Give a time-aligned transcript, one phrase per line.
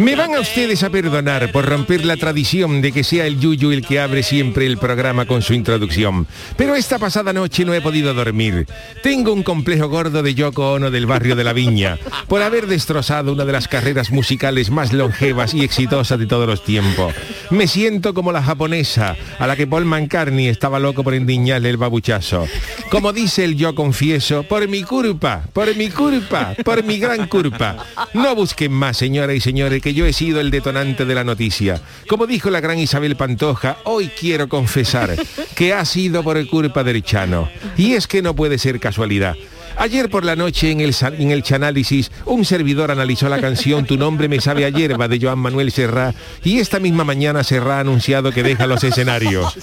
[0.00, 3.70] Me van a ustedes a perdonar por romper la tradición de que sea el Yuyu
[3.70, 6.26] el que abre siempre el programa con su introducción.
[6.56, 8.66] Pero esta pasada noche no he podido dormir.
[9.02, 13.30] Tengo un complejo gordo de Yoko Ono del barrio de la Viña por haber destrozado
[13.30, 17.12] una de las carreras musicales más longevas y exitosas de todos los tiempos.
[17.50, 21.76] Me siento como la japonesa a la que Paul McCartney estaba loco por endiñarle el
[21.76, 22.48] babuchazo.
[22.90, 27.76] Como dice el yo confieso, por mi culpa, por mi culpa, por mi gran culpa.
[28.14, 31.80] No busquen más, señoras y señores, que yo he sido el detonante de la noticia.
[32.08, 35.16] Como dijo la gran Isabel Pantoja, hoy quiero confesar
[35.54, 37.48] que ha sido por culpa del Chano.
[37.76, 39.36] Y es que no puede ser casualidad.
[39.76, 43.96] Ayer por la noche en el, en el Chanálisis, un servidor analizó la canción Tu
[43.96, 47.80] nombre me sabe a hierba de Joan Manuel Serrá y esta misma mañana Serrá ha
[47.80, 49.56] anunciado que deja los escenarios.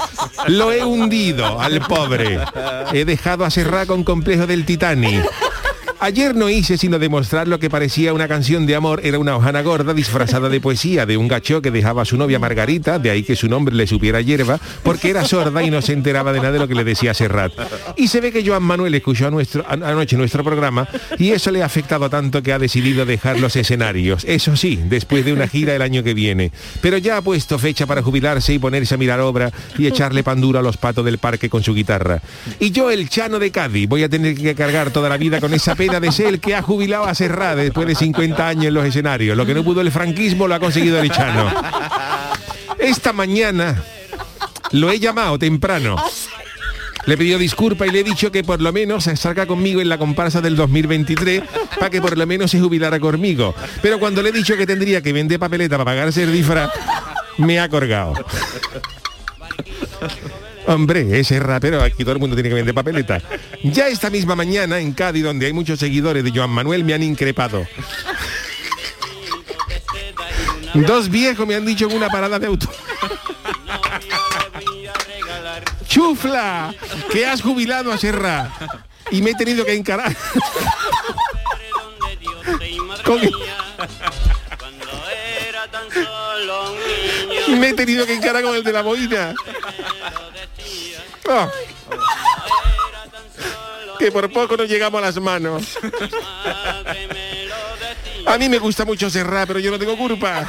[0.47, 2.39] Lo he hundido al pobre.
[2.94, 5.23] He dejado a Serrá con complejo del Titanic.
[6.00, 9.64] Ayer no hice sino demostrar lo que parecía una canción de amor, era una hojana
[9.64, 13.23] gorda disfrazada de poesía de un gacho que dejaba a su novia Margarita, de ahí
[13.23, 16.52] que su nombre le supiera hierba, porque era sorda y no se enteraba de nada
[16.52, 17.52] de lo que le decía Serrat.
[17.95, 20.88] Y se ve que Joan Manuel escuchó a nuestro, anoche nuestro programa
[21.18, 24.23] y eso le ha afectado tanto que ha decidido dejar los escenarios.
[24.25, 26.52] Eso sí, después de una gira el año que viene.
[26.80, 30.42] Pero ya ha puesto fecha para jubilarse y ponerse a mirar obra y echarle pan
[30.42, 32.22] duro a los patos del parque con su guitarra.
[32.59, 35.56] Y yo, el Chano de Cádiz, voy a tener que cargar toda la vida con
[35.56, 38.74] esa pena de ser el que ha jubilado a Serrat después de 50 años en
[38.74, 39.36] los escenarios.
[39.36, 41.52] Lo que no pudo el franquismo lo ha conseguido el Chano.
[42.78, 43.81] Esta mañana
[44.72, 45.96] lo he llamado temprano.
[47.06, 49.88] Le pedido disculpa y le he dicho que por lo menos se salga conmigo en
[49.88, 51.42] la comparsa del 2023
[51.80, 53.56] para que por lo menos se jubilara conmigo.
[53.81, 56.70] Pero cuando le he dicho que tendría que vender papeleta para pagarse el disfraz,
[57.38, 58.14] me ha colgado.
[60.67, 63.22] Hombre, ese rapero, aquí todo el mundo tiene que vender papeleta.
[63.63, 67.03] Ya esta misma mañana en Cádiz, donde hay muchos seguidores de Joan Manuel, me han
[67.03, 67.66] increpado.
[70.73, 72.69] Dos viejos me han dicho en una parada de auto.
[75.88, 76.73] ¡Chufla!
[77.11, 78.51] Que has jubilado a Serra.
[79.09, 80.16] Y me he tenido que encarar.
[83.05, 83.22] Con-
[87.59, 89.34] me he tenido que encarar con el de la boina.
[94.00, 95.78] Que por poco no llegamos a las manos.
[98.26, 100.46] A mí me gusta mucho Serra, pero yo no tengo culpa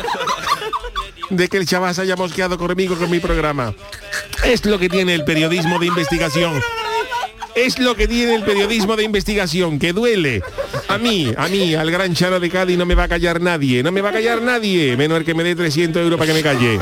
[1.30, 3.74] de que el chaval se haya mosqueado conmigo con mi programa.
[4.44, 6.62] Es lo que tiene el periodismo de investigación.
[7.54, 10.42] Es lo que tiene el periodismo de investigación, que duele.
[10.88, 13.82] A mí, a mí, al gran Chano de Cádiz no me va a callar nadie,
[13.82, 16.34] no me va a callar nadie, menos el que me dé 300 euros para que
[16.34, 16.78] me calle.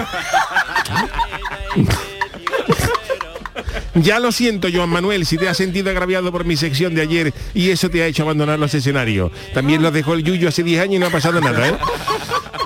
[3.97, 7.33] Ya lo siento, Joan Manuel, si te has sentido agraviado por mi sección de ayer
[7.55, 9.33] y eso te ha hecho abandonar los escenarios.
[9.55, 11.75] También los dejó el Yuyo hace 10 años y no ha pasado nada, ¿eh?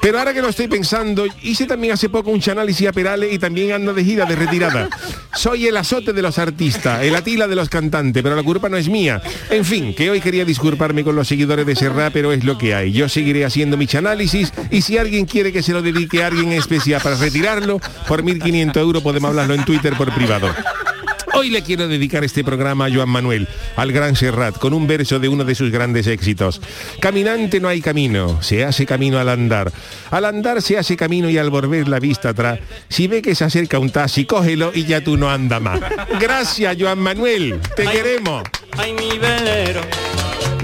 [0.03, 3.39] Pero ahora que lo estoy pensando, hice también hace poco un análisis a Perales y
[3.39, 4.89] también ando de gira de retirada.
[5.35, 8.79] Soy el azote de los artistas, el atila de los cantantes, pero la culpa no
[8.79, 9.21] es mía.
[9.51, 12.75] En fin, que hoy quería disculparme con los seguidores de Serra, pero es lo que
[12.75, 12.93] hay.
[12.93, 16.53] Yo seguiré haciendo mi análisis y si alguien quiere que se lo dedique a alguien
[16.53, 20.49] en especial para retirarlo, por 1.500 euros podemos hablarlo en Twitter por privado.
[21.33, 25.19] Hoy le quiero dedicar este programa a Joan Manuel, al gran Serrat, con un verso
[25.19, 26.61] de uno de sus grandes éxitos.
[27.01, 29.73] Caminante no hay camino, se hace camino al andar.
[30.11, 33.45] Al andar se hace camino y al volver la vista atrás, si ve que se
[33.45, 35.81] acerca un taxi, cógelo y ya tú no andas más.
[36.21, 38.43] Gracias, Joan Manuel, te queremos.
[38.77, 39.83] Ay, mi velero,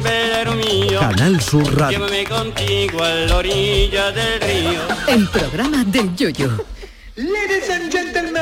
[0.03, 1.01] velero mío.
[1.01, 1.99] Canal Sur Radio.
[1.99, 4.81] Llévame contigo a la orilla del río.
[5.09, 6.65] El programa del Yoyo.
[7.17, 8.37] Ladies and gentlemen,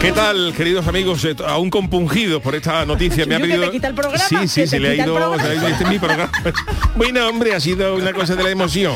[0.00, 1.24] ¿Qué tal, queridos amigos?
[1.24, 3.26] Eh, Aún compungidos por esta noticia.
[3.26, 3.64] Me ha que pedido...
[3.64, 5.16] te quita el programa, Sí, que sí, se le ha ido...
[5.38, 6.30] se ido- este es mi programa.
[6.96, 8.94] Bueno, hombre, ha sido una cosa de la emoción.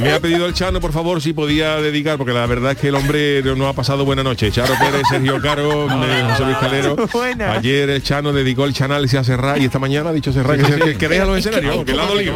[0.00, 2.88] Me ha pedido el Chano, por favor, si podía dedicar, porque la verdad es que
[2.88, 4.50] el hombre no ha pasado buena noche.
[4.52, 6.96] Charo Pérez, Sergio Caro, eh, José Luis Calero.
[7.52, 10.64] Ayer el Chano dedicó el chanal a Serra y esta mañana ha dicho Serra que,
[10.66, 12.34] se- que- que deja los escenarios, que le ha dolido.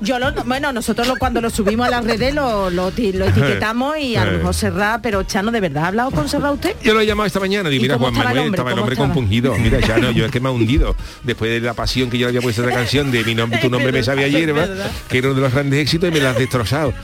[0.00, 3.24] Yo lo, bueno, nosotros lo- cuando lo subimos a las redes lo, lo, ti- lo
[3.28, 4.36] etiquetamos y a lo Eh.
[4.38, 6.74] mejor Serra, pero Chano, ¿de verdad ha hablado con Serra usted?
[6.82, 8.56] Yo lo he llamado esta mañana, ¿Y mira, Juan estaba el Manuel, hombre?
[8.56, 9.08] estaba el ¿Cómo hombre estaba?
[9.14, 9.54] compungido.
[9.58, 10.96] Mira, ya no, yo es que me ha hundido.
[11.22, 13.58] Después de la pasión que yo le había puesto a esta canción de mi nombre,
[13.60, 14.66] tu nombre me sabe a Es hierba,
[15.08, 16.92] que era uno de los grandes éxitos y me la has destrozado.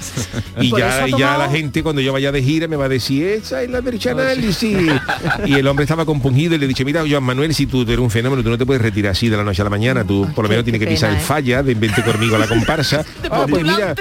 [0.61, 3.27] Y Por ya, ya la gente cuando yo vaya de gira me va a decir,
[3.27, 4.77] esa es la del análisis.
[5.47, 8.03] Y el hombre estaba compungido y le dicho, mira, Joan Manuel, si tú, tú eres
[8.03, 10.29] un fenómeno, tú no te puedes retirar así de la noche a la mañana, tú
[10.35, 11.27] por lo menos tienes que pisar pena, el ¿eh?
[11.27, 13.05] falla, de vente conmigo a la comparsa.
[13.31, 13.95] Ah, pues mira,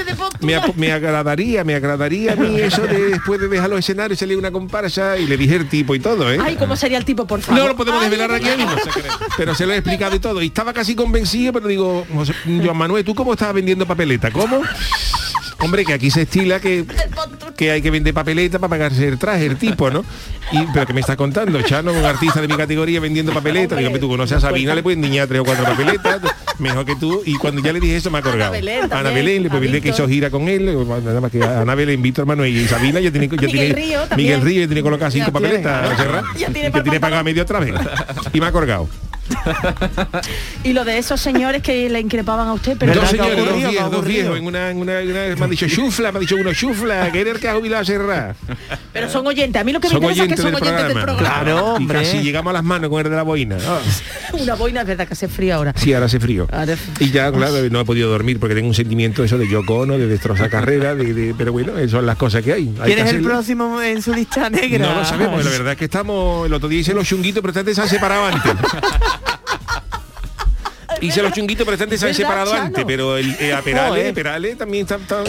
[0.76, 4.52] me, agradaría, me agradaría a mí eso de después de dejar los escenarios salir una
[4.52, 6.38] comparsa y le dije el tipo y todo, ¿eh?
[6.42, 7.62] Ay, ¿cómo sería el tipo, por favor?
[7.62, 8.72] No lo podemos Ay, desvelar aquí mismo.
[9.38, 10.42] Pero se lo he explicado y todo.
[10.42, 14.32] Y estaba casi convencido, pero digo, José, Joan Manuel, ¿tú cómo estabas vendiendo papeleta?
[14.32, 14.62] ¿Cómo?
[15.60, 16.86] Hombre, que aquí se estila que,
[17.62, 20.04] que hay que vender papeleta para pagarse el traje, el tipo, ¿no?
[20.52, 23.78] Y, pero que me estás contando, Chano, un artista de mi categoría vendiendo papeletas.
[23.78, 26.22] Digo, tú conoces a Sabina, le puedes niñar tres o cuatro papeletas,
[26.58, 27.22] mejor que tú.
[27.24, 28.56] Y cuando ya le dije eso me ha colgado.
[28.90, 30.76] Ana Belén, le pues que hizo gira con él,
[31.06, 33.74] nada más que a Ana Belén, Víctor Manuel y Sabina ya tiene, ya Miguel tiene
[33.76, 34.00] Río.
[34.18, 37.60] Miguel Río ya tiene colocado cinco papeletas, Serrat, Ya tiene que tiene pagado medio otra
[37.60, 37.76] vez.
[38.34, 38.90] Y me ha colgado.
[40.64, 43.46] Y lo de esos señores que le increpaban a usted, pero dos ¿Verdad que señores,
[43.62, 46.18] dos viejos, dos viejos, en una, en una, en una- me han dicho chufla, me
[46.18, 48.36] ha dicho uno chufla, que era el que ha jubilado a Serra.
[48.94, 49.60] pero son oyentes.
[49.60, 51.18] A mí lo que me Son interesa es que son oyentes del programa.
[51.44, 52.00] Claro, Y hombre.
[52.00, 53.58] casi llegamos a las manos con el de la boina.
[53.68, 53.80] Ah,
[54.34, 55.74] Una boina es verdad que hace frío ahora.
[55.76, 56.48] Sí, ahora hace frío.
[56.52, 59.80] Ahora- Y ya, claro, no he podido dormir porque tengo un sentimiento eso de Yoko
[59.80, 62.74] Ono, de destrozar carrera, de, de- pero bueno, eso son las cosas que hay.
[62.80, 64.88] Hay ¿Quién que es el próximo en su lista negra?
[64.88, 67.58] No lo sabemos, la verdad es que estamos, el otro día hice los chunguitos, pero
[67.60, 68.52] antes se han separado antes.
[71.00, 72.66] Hice los chunguitos, pero antes se han ¿Verdad, separado Chano?
[72.66, 74.14] antes, pero el, eh, a Perales, Joder.
[74.14, 74.98] Perales también está...
[74.98, 75.24] está-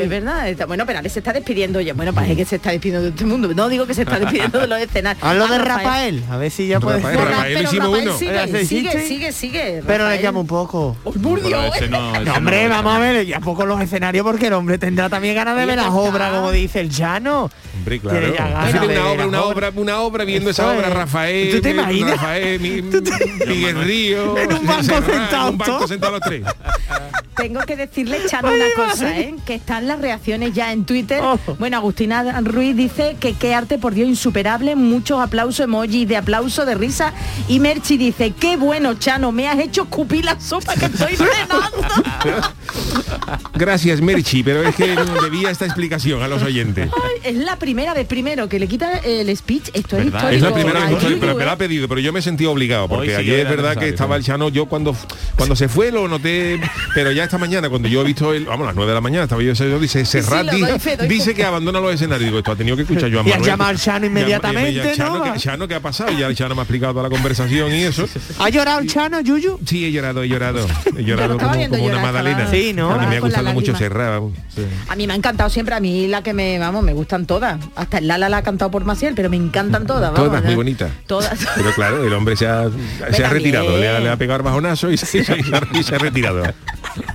[0.00, 1.94] Es verdad, está- bueno, pero Ale se está despidiendo ya.
[1.94, 3.48] Bueno, parece que se está despidiendo de este mundo.
[3.52, 5.24] No digo que se está despidiendo de los escenarios.
[5.24, 8.18] Hablo de Ah, Rafael, a ver si ya puede Rafael, Pero, Rafael hicimos Rafael uno.
[8.18, 9.08] sigue, ¿Era ese sigue, chiste?
[9.08, 9.82] sigue, sigue.
[9.84, 10.96] Pero le llamo un poco.
[11.02, 11.50] ¡Oh, ese eh!
[11.50, 12.74] no, ese No, hombre, no.
[12.76, 15.76] vamos a ver, ya poco los escenarios porque el hombre tendrá también ganas de ver
[15.76, 16.00] las ya está.
[16.00, 17.50] obras, como dice el llano.
[17.76, 18.34] Hombre, claro.
[18.36, 20.90] ganas de una obra, una obra, una obra viendo Eso esa obra.
[20.90, 22.10] Rafael, ¿Tú te mi- imaginas?
[22.12, 22.82] Rafael, mi-
[23.46, 26.42] Miguel Río, En un banco en un sentados los tres.
[27.36, 29.34] Tengo que decirle, Chano, una cosa, ¿eh?
[29.44, 31.20] Que están las reacciones ya en Twitter.
[31.22, 31.38] Oh.
[31.58, 34.74] Bueno, Agustina Ruiz dice que qué arte, por Dios, insuperable.
[34.74, 37.12] Muchos aplausos, emojis de aplauso, de risa.
[37.48, 41.62] Y Merchi dice, qué bueno, Chano, me has hecho escupir la sopa que estoy cenando.
[43.54, 46.90] Gracias, Merchi, pero es que debía esta explicación a los oyentes.
[46.92, 49.70] Ay, es la primera vez, primero, que le quita el speech.
[49.74, 50.28] Esto es histórico.
[50.28, 52.52] Es la primera vez Ay, pero me la ha pedido, pero yo me he sentido
[52.52, 54.26] obligado, porque sí ayer es verdad que estaba el.
[54.26, 54.96] Chano, yo cuando
[55.36, 56.60] cuando se fue lo noté,
[56.94, 59.00] pero ya esta mañana, cuando yo he visto el, vamos, a las 9 de la
[59.00, 62.26] mañana, estaba yo ese dice, Serrat dice, fe, dice que abandona los escenarios.
[62.28, 63.46] Digo, esto ha tenido que escuchar yo a Y Manuel.
[63.46, 65.32] llamado al Chano inmediatamente, y el Chano, ¿no?
[65.32, 66.10] que- Chano, ¿qué ha pasado?
[66.12, 68.06] Ya el Chano me ha explicado toda la conversación y eso.
[68.38, 69.58] ¿Ha llorado el Chano, Yuyu?
[69.66, 70.66] Sí, he llorado, he llorado.
[70.96, 71.52] He llorado como,
[71.84, 72.44] una magdalena.
[72.44, 72.88] estaba- Sí, ¿no?
[72.90, 73.76] Porque me ha gustado mucho.
[73.76, 74.22] Serrat.
[74.54, 74.62] Sí.
[74.88, 77.58] A mí me ha encantado siempre, a mí la que me, vamos, me gustan todas.
[77.74, 80.12] Hasta el Lala la ha cantado por Maciel, pero me encantan todas.
[80.12, 80.90] Vamos, Todas muy bonitas.
[81.06, 81.38] Todas.
[81.56, 82.64] Pero claro, el hombre se ha,
[83.12, 85.36] se ha retirado, le ha, le ha pegado el bajonazo y se, y se-
[85.74, 86.42] y se ha retirado.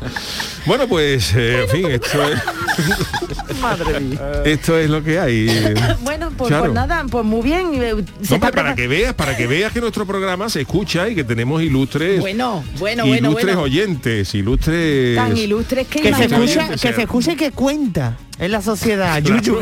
[0.65, 2.39] Bueno, pues, eh, en fin, esto es,
[3.61, 4.19] Madre mía.
[4.45, 5.47] esto es lo que hay.
[6.01, 6.65] bueno, pues, Claro.
[6.65, 7.71] pues nada, pues muy bien.
[7.73, 11.15] eh, se Hombre, para que veas, para que veas que nuestro programa se escucha y
[11.15, 13.61] que tenemos ilustres, Bueno, bueno, bueno, ilustres bueno.
[13.61, 15.15] oyentes, ilustres.
[15.15, 19.41] Tan ilustres que, Que se escucha, que se escuche que cuenta en la sociedad, Claro,
[19.41, 19.59] Yuyu.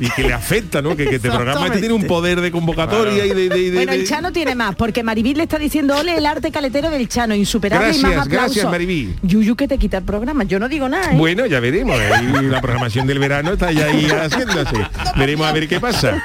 [0.00, 0.96] y que le afecta, ¿no?
[0.96, 3.92] Que, que este programa este tiene un poder de convocatoria y de, de- de- Bueno,
[3.92, 7.34] el Chano tiene más, porque Maribí le está diciendo, ole, el arte caletero del Chano,
[7.34, 8.54] insuperable y más Gracias, aplausos.
[8.54, 9.14] gracias, Maribí.
[9.22, 11.16] Yuyu que te quita el programa, yo no digo nada, ¿eh?
[11.18, 11.96] Bueno, ya veremos.
[12.00, 14.76] ahí la programación del verano está ya ahí haciéndose.
[15.16, 16.22] Veremos a ver qué pasa.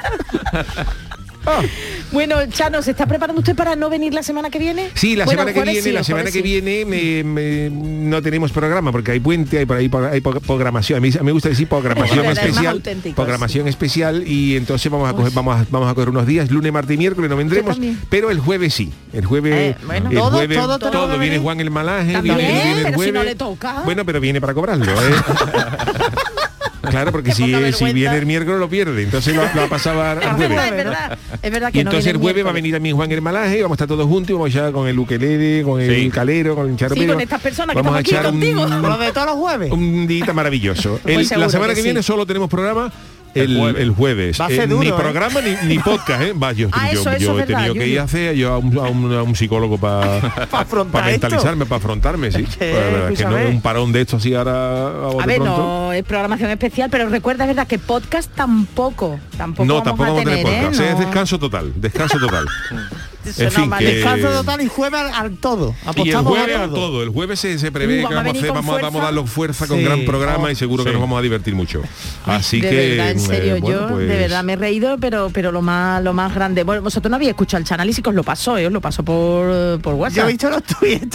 [2.12, 4.90] Bueno, Chano, ¿se está preparando usted para no venir la semana que viene?
[4.94, 6.42] sí, la Bueno, semana que viene, sí, la semana que sí.
[6.42, 10.96] viene me- me- no tenemos programa porque hay puente, hay por ahí hay programación.
[10.98, 12.82] A mí, me gusta decir programación Es es especial,
[13.14, 16.72] programación especial y entonces vamos a coger, vamos a, vamos a coger unos días, lunes,
[16.72, 18.92] martes y miércoles no vendremos, pero el jueves sí.
[19.12, 20.10] El jueves, Eh, bueno.
[20.10, 21.38] el Todo, jueves todo tenemos que viene.
[21.38, 23.82] Juan el Malaje, También, viene, viene el pero si no le toca.
[23.84, 24.84] Bueno, pero viene para cobrarlo.
[24.84, 25.14] ¿eh?
[26.82, 30.18] Claro, porque si, si viene el miércoles lo pierde, entonces lo, lo ha pasado al
[30.22, 30.48] Es jueves.
[30.48, 31.18] verdad, es verdad.
[31.42, 33.62] Es verdad que Y entonces el jueves va a venir también Juan el Malaje y
[33.62, 36.10] vamos a estar todos juntos y vamos a echar con el ukelele, con el Sí.
[36.10, 37.00] calero, con el charpero.
[37.02, 38.66] Sí, con estas personas que vamos a estamos aquí echar contigo.
[38.88, 39.72] Lo de todos los jueves.
[39.72, 41.00] un, un día maravilloso.
[41.04, 41.82] El- la semana que que, sí.
[41.88, 42.90] viene solo tenemos programa
[43.34, 43.96] el, El el jueves.
[43.96, 44.40] jueves.
[44.40, 44.92] Va a ser Eh, duro, ni ¿eh?
[44.92, 46.32] programa ni, ni podcast, ¿eh?
[46.32, 48.34] Va, yo, Ah, yo- eso, eso yo es he tenido verdad, que ir a hacer
[48.36, 50.86] yo a un, a un- a un psicólogo para esto.
[51.04, 52.44] mentalizarme, para afrontarme, sí.
[52.58, 55.26] Que, Pues la verdad es que no es un parón de esto así ahora a,
[55.26, 55.56] ver, pronto.
[55.56, 60.04] no es programación especial, pero recuerda, es verdad, que podcast tampoco, tampoco No, vamos tampoco
[60.04, 60.62] a vamos a tener ¿eh?
[60.66, 60.80] podcast.
[60.80, 62.46] Es descanso total, descanso total.
[63.24, 65.74] En no, fin, que- Descanso total y jueves al, al todo.
[66.04, 66.74] Y el jueves a a todo.
[66.74, 67.02] todo.
[67.02, 69.26] El jueves se, se prevé Uh, que vamos a vamos hacer- vamos, a- vamos a
[69.26, 69.66] fuerza.
[69.66, 69.84] con Sí.
[69.84, 71.82] gran programa Oh, y seguro que nos vamos a divertir mucho.
[72.26, 74.96] Así de que verdad, en eh, serio, bueno, yo pues, de verdad me he reído,
[74.98, 76.62] pero pero lo más lo más grande.
[76.64, 78.66] Bueno, vosotros no habéis escuchado el análisis que os lo pasó, ¿eh?
[78.66, 80.24] os lo pasó por, por Yo WhatsApp.
[80.24, 81.08] he visto los mañana.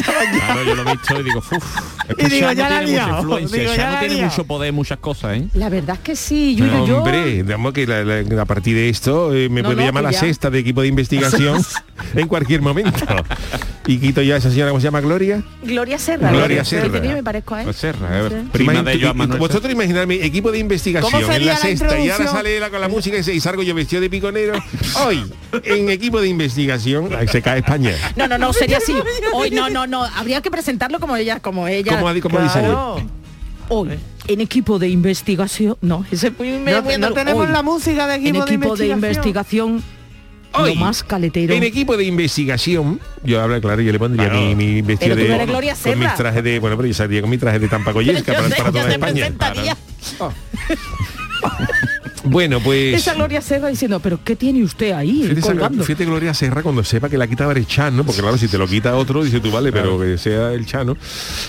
[0.45, 1.53] Claro, yo lo he visto y digo, uff.
[2.07, 3.21] Es que Y digo, ya la tiene he mucha liado.
[3.21, 4.29] influencia, Digo, ya Chano la he tiene liado.
[4.31, 5.47] mucho poder, muchas cosas, ¿eh?
[5.53, 6.97] La verdad es que sí, Yuyu, yo...
[7.00, 10.03] Hombre, digamos que la- la- a partir de esto eh, me No, puede no, llamar
[10.03, 10.19] la ya.
[10.19, 11.63] sexta de equipo de investigación
[12.22, 13.05] en cualquier momento.
[13.88, 15.00] Y quito ya a esa señora, ¿cómo se llama?
[15.01, 15.43] Gloria.
[15.62, 16.31] Gloria Serra.
[16.31, 16.65] Gloria.
[16.65, 17.03] Serra.
[17.03, 17.65] Yo me parezco a él.
[17.65, 18.50] Pues Serra, eh, Sí.
[18.51, 21.60] prima de Joan y- y Manuel Vosotros imaginarme equipo de investigación ¿Cómo en la la
[21.60, 24.53] sexta y ahora sale la- con la música ese y salgo yo vestido de piconero.
[25.05, 25.24] Hoy,
[25.63, 27.91] en equipo de investigación, se cae España.
[28.15, 28.93] No, no, no, sería así.
[29.34, 30.03] Hoy no, no, no.
[30.03, 32.01] Habría que presentarlo como ella, como ella.
[32.31, 32.98] Claro.
[33.67, 33.89] Hoy,
[34.27, 35.75] en equipo de investigación.
[35.81, 38.75] No, ese es muy, No, muy no tenemos Hoy, la música de en equipo, equipo
[38.75, 39.84] de investigación.
[40.57, 41.53] Hoy, lo más caletero.
[41.53, 44.41] En equipo de investigación, yo hablo claro, yo le pondría Claro.
[44.45, 46.15] mi, mi vestido Pero tú de no eres Gloria con mis Serra.
[46.15, 49.75] trajes de, bueno, pero yo saldría con mi traje de tampacoyesca para, toda te España.
[52.25, 56.62] Bueno, pues Esa Gloria Serra diciendo, pero ¿qué tiene usted ahí Fíjate, fíjate Gloria Serra
[56.63, 59.39] cuando sepa que la quitaba el Chano, porque claro, si te lo quita otro, dice
[59.39, 60.98] tú, vale, pero que sea el Chano.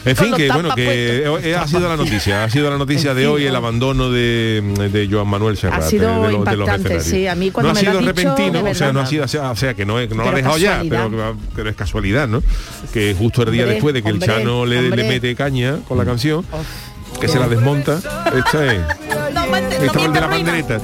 [0.05, 3.27] En fin, que bueno, que eh, ha sido la noticia, ha sido la noticia de
[3.27, 3.59] hoy el ¿no?
[3.59, 5.83] abandono de, de Joan Manuel Serrat.
[5.83, 7.05] Ha sido de, de los- de los impactante, escenarios.
[7.07, 9.29] sí, a mí cuando no me ha sido repentino, o sea, no ha sido, o
[9.29, 12.43] sea, o sea, que no, no lo ha dejado ya, pero, pero es casualidad, ¿no?
[12.93, 15.99] Que justo el día Hombre, después de que hombre, el Chano le, mete caña con
[15.99, 16.45] la canción,
[17.21, 18.01] que se la desmonta,
[18.37, 18.81] esta es.
[19.55, 20.81] El de la pandereta.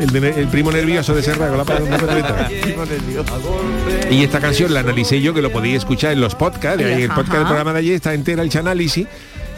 [0.00, 2.48] El, de- el primo nervioso de Serra con la pandereta.
[4.10, 6.82] Y esta canción la analicé yo, que lo podéis escuchar en los podcasts.
[6.82, 9.06] En el podcast del programa de ayer está entera el análisis.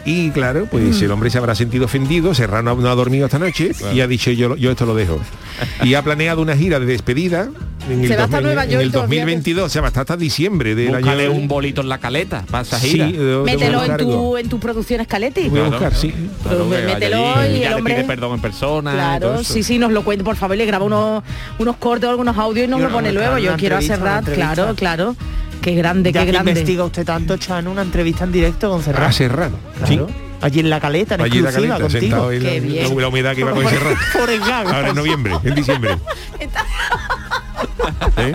[0.07, 3.71] Y claro, pues el hombre se habrá sentido ofendido, Serrano no ha dormido esta noche
[3.91, 5.19] y ha dicho yo, yo esto lo dejo.
[5.83, 7.49] Y ha planeado una gira de despedida
[7.89, 9.87] en el, Se va hasta 2000 Nueva en York el todavía, 2022, o sea, va
[9.89, 11.33] hasta, hasta diciembre del Búscale año.
[11.33, 12.43] un bolito en la caleta
[12.79, 13.05] Sí, gira.
[13.07, 15.49] de- de- Mételo de en tu, en tu producción Escaleti.
[15.49, 16.13] Voy a buscar, sí.
[16.43, 18.91] Claro, mételo allí, y ya el le hombre- pide perdón en persona.
[18.93, 21.23] Claro, sí, sí, nos lo cuente, por favor, le graba unos,
[21.59, 23.37] unos cortes o algunos audios y nos Y lo pone luego.
[23.37, 25.15] Yo quiero hacer rat, claro, claro.
[25.61, 26.51] Qué grande, Ya qué que grande.
[26.51, 29.09] investiga usted tanto, Chano, una entrevista en directo con Serrat.
[29.09, 29.57] A Serrano.
[29.83, 30.07] Claro.
[30.41, 32.31] Allí en la caleta, en Allí en la exclusiva caleta, contigo.
[32.31, 33.01] en la, Qué bien.
[33.01, 33.97] la humedad que iba con Serrano.
[34.13, 34.67] el.
[34.75, 35.97] Ahora en noviembre, en diciembre.
[38.17, 38.33] ¿Eh?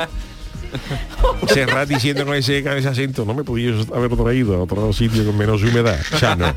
[1.48, 5.36] Serrat diciendo con ese, ese acento, no me podías haber traído a otro sitio con
[5.36, 5.98] menos humedad.
[6.16, 6.54] Chano.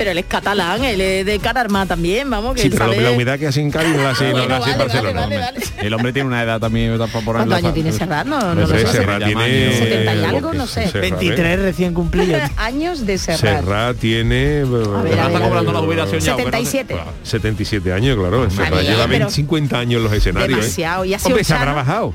[0.00, 3.02] Pero él es catalán, él es de Cararma también, vamos, que Sí, pero sabe...
[3.02, 5.20] la humedad que hace en Cádiz no la hace, no la hace en vale, Barcelona.
[5.20, 5.60] vale, vale.
[5.82, 7.32] El hombre tiene una edad también para ponerla.
[7.34, 8.26] ¿Cuántos años tiene Serrat?
[8.26, 8.86] No, no No lo sé.
[8.86, 9.72] Serrat tiene...
[9.76, 10.88] 70 y algo, no sé.
[10.88, 11.10] Serrat, ¿eh?
[11.18, 12.40] 23 recién cumplidos.
[12.56, 13.60] años de Serrat.
[13.60, 14.62] Serrat tiene...
[14.62, 15.42] Está a ver.
[15.42, 16.34] cobrando la jubilación ya.
[16.34, 16.58] ¿verdad?
[16.62, 16.96] 77.
[17.22, 18.48] 77 años, claro.
[18.50, 20.58] Serrat Vale, lleva pero 20, 50 años en los escenarios.
[20.58, 20.62] ¿eh?
[20.62, 21.04] Demasiado.
[21.04, 21.76] Y ha sido Hombre, se habrá Chano.
[21.76, 22.14] bajado.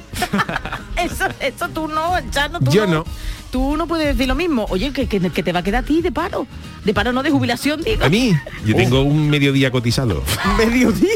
[0.97, 3.05] Eso, eso tú no, Chano, tú Yo no.
[3.55, 4.65] Tú no puedes decir lo mismo.
[4.69, 6.45] Oye, que, que, que te va a quedar a ti de paro.
[6.83, 8.03] De paro no de jubilación, digo.
[8.03, 8.35] A mí,
[8.65, 10.21] yo tengo un mediodía cotizado.
[10.57, 11.07] Mediodía.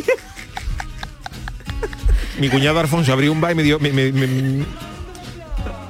[2.39, 4.63] Mi cuñado Alfonso abrió un bar y me dio, me, me- me-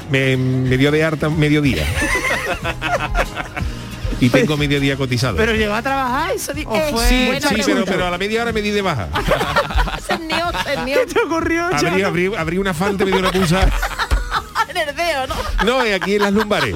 [0.10, 1.86] me- me dio de harta mediodía.
[4.20, 5.38] Y tengo mediodía cotizado.
[5.38, 6.32] Pero llegó a trabajar.
[6.32, 8.72] Eso di- ¿O eh, fue- sí, sí, pero, pero a la media hora me di
[8.72, 9.08] de baja.
[10.86, 13.72] ¿Qué te ocurrió, Abrí, abrí, abrí una fanta y me dio una punzada.
[15.28, 15.36] ¿No?
[15.66, 16.76] No, eh, aquí en las lumbares.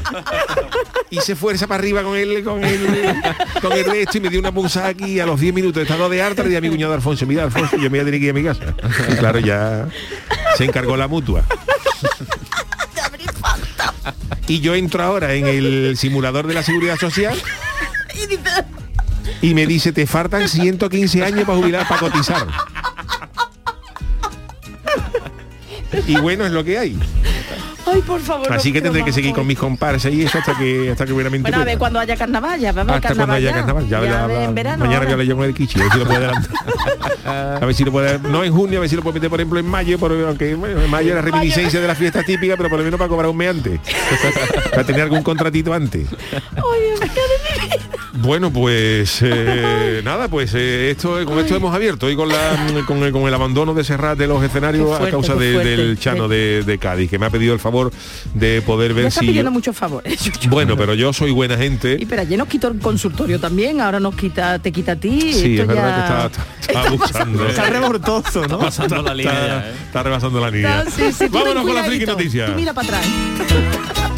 [1.10, 3.15] Hice fuerza para arriba con el, con el,
[3.62, 6.10] con el resto y me dio una punzada aquí a los 10 minutos de estado
[6.10, 8.20] de harta le di a mi cuñado Alfonso, mira Alfonso, yo me voy a tener
[8.20, 8.74] que ir a mi casa.
[9.10, 9.88] Y claro, ya
[10.58, 11.44] se encargó la mutua.
[14.46, 17.42] Y yo entro ahora en el simulador de la seguridad social
[19.42, 22.48] y me dice, te faltan 115 años para jubilar, para cotizar.
[26.08, 27.00] Y bueno, es lo que hay.
[27.86, 28.52] Ay, por favor.
[28.52, 31.12] Así no, que tendré que seguir con mis comparsas y eso hasta que hasta que
[31.13, 31.72] buenamente Bueno, a pueda.
[31.72, 33.88] ver cuando haya carnaval, ya vamos hasta cuando haya carnaval.
[33.88, 34.78] Ya, ya la- de- la- en verano.
[34.86, 35.06] mañana ahora.
[35.06, 36.52] voy a hablar yo con el Kichi, a ver si lo puede adelantar.
[37.25, 39.40] A ver si lo puede, no en junio, a ver si lo puede meter por
[39.40, 42.70] ejemplo en mayo, por, aunque bueno, en mayo era reminiscencia de la fiesta típica, pero
[42.70, 43.80] por lo menos para cobrar un mes antes.
[44.72, 46.08] para tener algún contratito antes.
[48.15, 53.01] Bueno, pues eh, nada, pues eh, esto con esto hemos abierto y con la con
[53.03, 56.27] el, con el abandono de Serrat de los escenarios fuerte, a causa de- del Chano
[56.27, 57.91] de, de Cádiz, que me ha pedido el favor
[58.36, 60.29] de poder Me ver está si pidiendo muchos favores.
[60.48, 61.98] Bueno, pero yo soy buena gente.
[62.00, 65.34] Y pero ayer nos quitó el consultorio también, ahora nos quita, te quita a ti.
[65.34, 66.46] Sí, esto es verdad ya- que está, está,
[66.79, 67.48] está abusando.
[67.48, 68.60] Está revoltoso, ¿no?
[68.60, 69.74] Pasando la línea Está, ya, ¿eh?
[69.88, 70.84] está rebasando la línea.
[70.84, 72.46] No, sí, sí, Vámonos con la friki noticia.
[72.46, 73.05] Tú mira para atrás.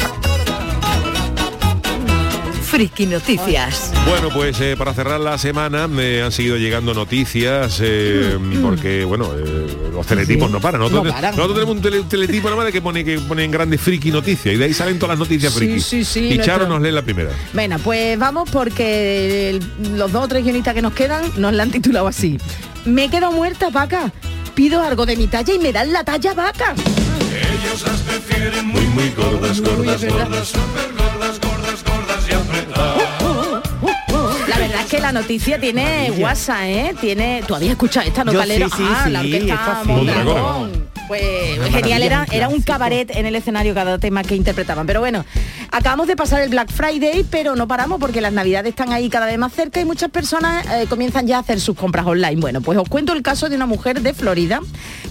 [2.76, 3.90] Friki Noticias.
[4.06, 9.32] Bueno, pues eh, para cerrar la semana me han seguido llegando noticias eh, porque, bueno,
[9.34, 10.82] eh, los teletipos no paran.
[10.82, 11.34] Nosotros, No paran.
[11.34, 14.54] nosotros tenemos un tele- teletipo nada más de que pone que ponen grandes friki noticias
[14.54, 15.80] y de ahí salen todas las noticias Sí, friki.
[15.80, 17.30] sí, sí, y nuestro- Charo nos lee la primera.
[17.54, 21.62] Bueno, pues vamos porque el- los dos o tres guionistas que nos quedan nos la
[21.62, 22.38] han titulado así.
[22.84, 24.12] Me he quedado muerta, vaca.
[24.54, 26.74] Pido algo de mi talla y me dan la talla vaca.
[28.64, 30.52] Muy, muy gordas, gordas, gordas.
[30.54, 31.15] La
[34.96, 36.94] que la noticia tiene WhatsApp, ¿eh?
[36.98, 37.42] Tiene.
[37.46, 38.66] ¿Tú habías escuchado esta notalera?
[38.68, 39.82] sí, sí, ah, la orquesta.
[39.84, 40.86] Mondragón.
[41.06, 44.86] Pues genial, era, era un cabaret en el escenario cada tema que interpretaban.
[44.86, 45.24] Pero bueno,
[45.70, 49.26] acabamos de pasar el Black Friday, pero no paramos porque las navidades están ahí cada
[49.26, 52.40] vez más cerca y muchas personas eh, comienzan ya a hacer sus compras online.
[52.40, 54.60] Bueno, pues os cuento el caso de una mujer de Florida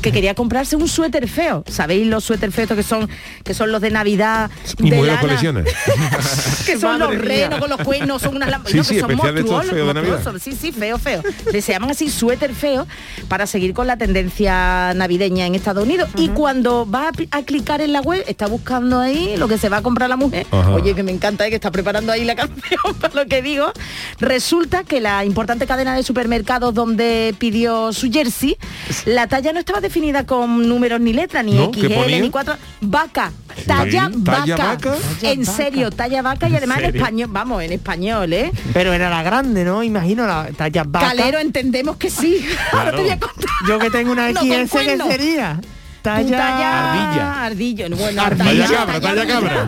[0.06, 1.64] que quería comprarse un suéter feo.
[1.68, 3.10] ¿Sabéis los suéter feos que son,
[3.44, 4.52] que son los de Navidad?
[4.78, 5.20] Y de lana?
[5.20, 5.66] colecciones.
[6.68, 7.48] que son Madre los mía.
[7.48, 10.42] renos con los cuernos, son unas Sí, no, sí, que son de monstruosos, de monstruosos.
[10.44, 11.24] Sí, sí, feo, feo.
[11.52, 12.86] Le se llaman así suéter feo
[13.28, 16.08] para seguir con la tendencia navideña en Estados Unidos.
[16.18, 19.78] Y cuando va a, clicar en la web, está buscando ahí lo que se va
[19.78, 20.46] a comprar la mujer.
[20.52, 20.70] Ajá.
[20.70, 23.72] Oye, que me encanta, eh, que está preparando ahí la canción para lo que digo.
[24.20, 28.56] Resulta que la importante cadena de supermercados donde pidió su jersey,
[29.06, 31.72] la talla no estaba definida con números ni letras, ni ¿No?
[31.72, 32.56] ¿Qué XL, ni cuatro.
[32.82, 33.32] Vaca.
[33.66, 34.96] Talla Sí, talla vaca.
[35.22, 38.52] En serio, talla vaca y además en español, vamos, en español, ¿eh?
[38.74, 39.82] Pero era la grande, ¿no?
[39.84, 41.08] Imagino la talla vaca.
[41.08, 42.46] Calero, entendemos que sí.
[42.74, 43.46] Ahora te voy a contar.
[43.70, 45.08] Yo que tengo una No, XS, ¿qué cuerno.
[45.08, 45.62] sería?
[46.06, 46.94] Tu Talla...
[46.94, 47.46] ardilla.
[47.46, 47.98] Ardillo.
[47.98, 49.68] Bueno, Talla cabra, talla cabra.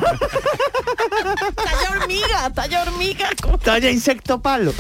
[1.56, 3.29] Talla hormiga, talla hormiga.
[3.63, 4.74] Talla insecto palo.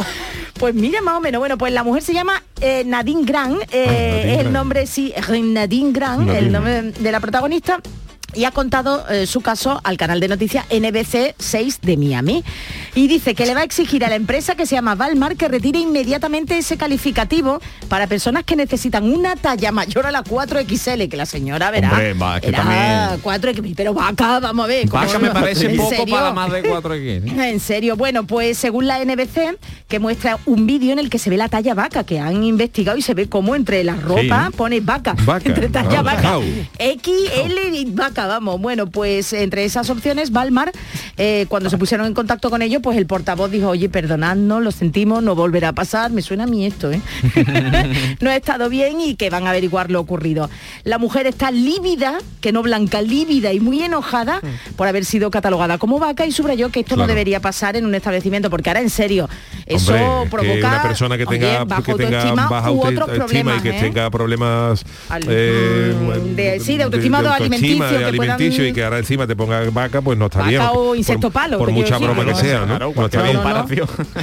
[0.59, 1.39] Pues mira, más o menos.
[1.39, 3.61] Bueno, pues la mujer se llama eh, Nadine Grant.
[3.71, 6.37] eh, Ah, Nadine es el nombre, sí, Nadine Grant, Nadine.
[6.39, 7.79] el nombre de la protagonista.
[8.35, 12.43] Y ha contado eh, su caso al canal de noticias NBC 6 de Miami.
[12.93, 15.47] Y dice que le va a exigir a la empresa que se llama Valmar que
[15.47, 21.17] retire inmediatamente ese calificativo para personas que necesitan una talla mayor a la 4XL, que
[21.17, 21.89] la señora verá.
[21.91, 24.89] Hombre, va, es que era también- 4X, pero vaca, vamos a ver.
[24.89, 26.15] ¿cómo Vaca me parece ¿En poco serio?
[26.15, 29.57] para más de 4 x En serio, bueno, pues según la NBC,
[29.87, 32.97] que muestra un vídeo en el que se ve la talla vaca, que han investigado
[32.97, 34.57] y se ve como entre la ropa Sí.
[34.57, 35.43] pone vaca, Vaca.
[35.47, 36.43] entre talla vaca, jau.
[36.77, 38.59] XL y vaca, vamos.
[38.61, 40.71] Bueno, pues entre esas opciones, Valmar,
[41.17, 44.71] eh, cuando se pusieron en contacto con ellos, pues el portavoz dijo, oye, perdonadnos, lo
[44.71, 47.01] sentimos, no volverá a pasar, me suena a mí esto, ¿eh?
[48.21, 50.49] no ha estado bien y que van a averiguar lo ocurrido.
[50.83, 54.41] La mujer está lívida, que no blanca, lívida y muy enojada
[54.75, 57.95] por haber sido catalogada como vaca y subrayó que esto no debería pasar en un
[57.95, 59.29] establecimiento, porque ahora en serio,
[59.65, 63.59] eso Hombre, que provoca una persona que tenga, bajo que tenga baja u otros problemas,
[63.59, 63.81] y que ¿eh?
[63.81, 65.93] tenga problemas Al- eh,
[66.35, 68.99] de- sí, de autoestima o de autoestima, alimenticio, de que alimenticio puedan- y que ahora
[68.99, 70.61] encima te ponga vaca, pues no está Vaca bien.
[70.73, 72.65] o insecto por, palo, Por mucha broma que sea, ¿no?
[72.67, 73.37] Claro, No está bien.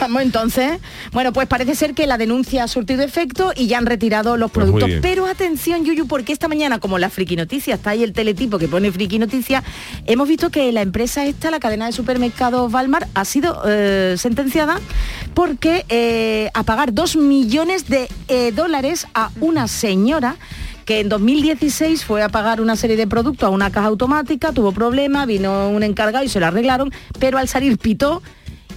[0.00, 0.78] Vamos entonces.
[1.12, 4.50] Bueno, pues parece ser que la denuncia ha surtido efecto y ya han retirado los
[4.50, 4.90] Pues productos.
[5.02, 8.68] Pero atención, Yuyu, porque esta mañana, como la friki noticia, está ahí el teletipo que
[8.68, 9.62] pone friki noticia,
[10.06, 14.80] hemos visto que la empresa esta, la cadena de supermercados Valmar, ha sido eh, sentenciada
[15.34, 20.36] porque eh, a pagar dos millones de eh, dólares a una señora
[20.84, 24.72] que en 2016 fue a pagar una serie de productos a una caja automática, tuvo
[24.72, 28.22] problemas, vino un encargado y se lo arreglaron, pero al salir pitó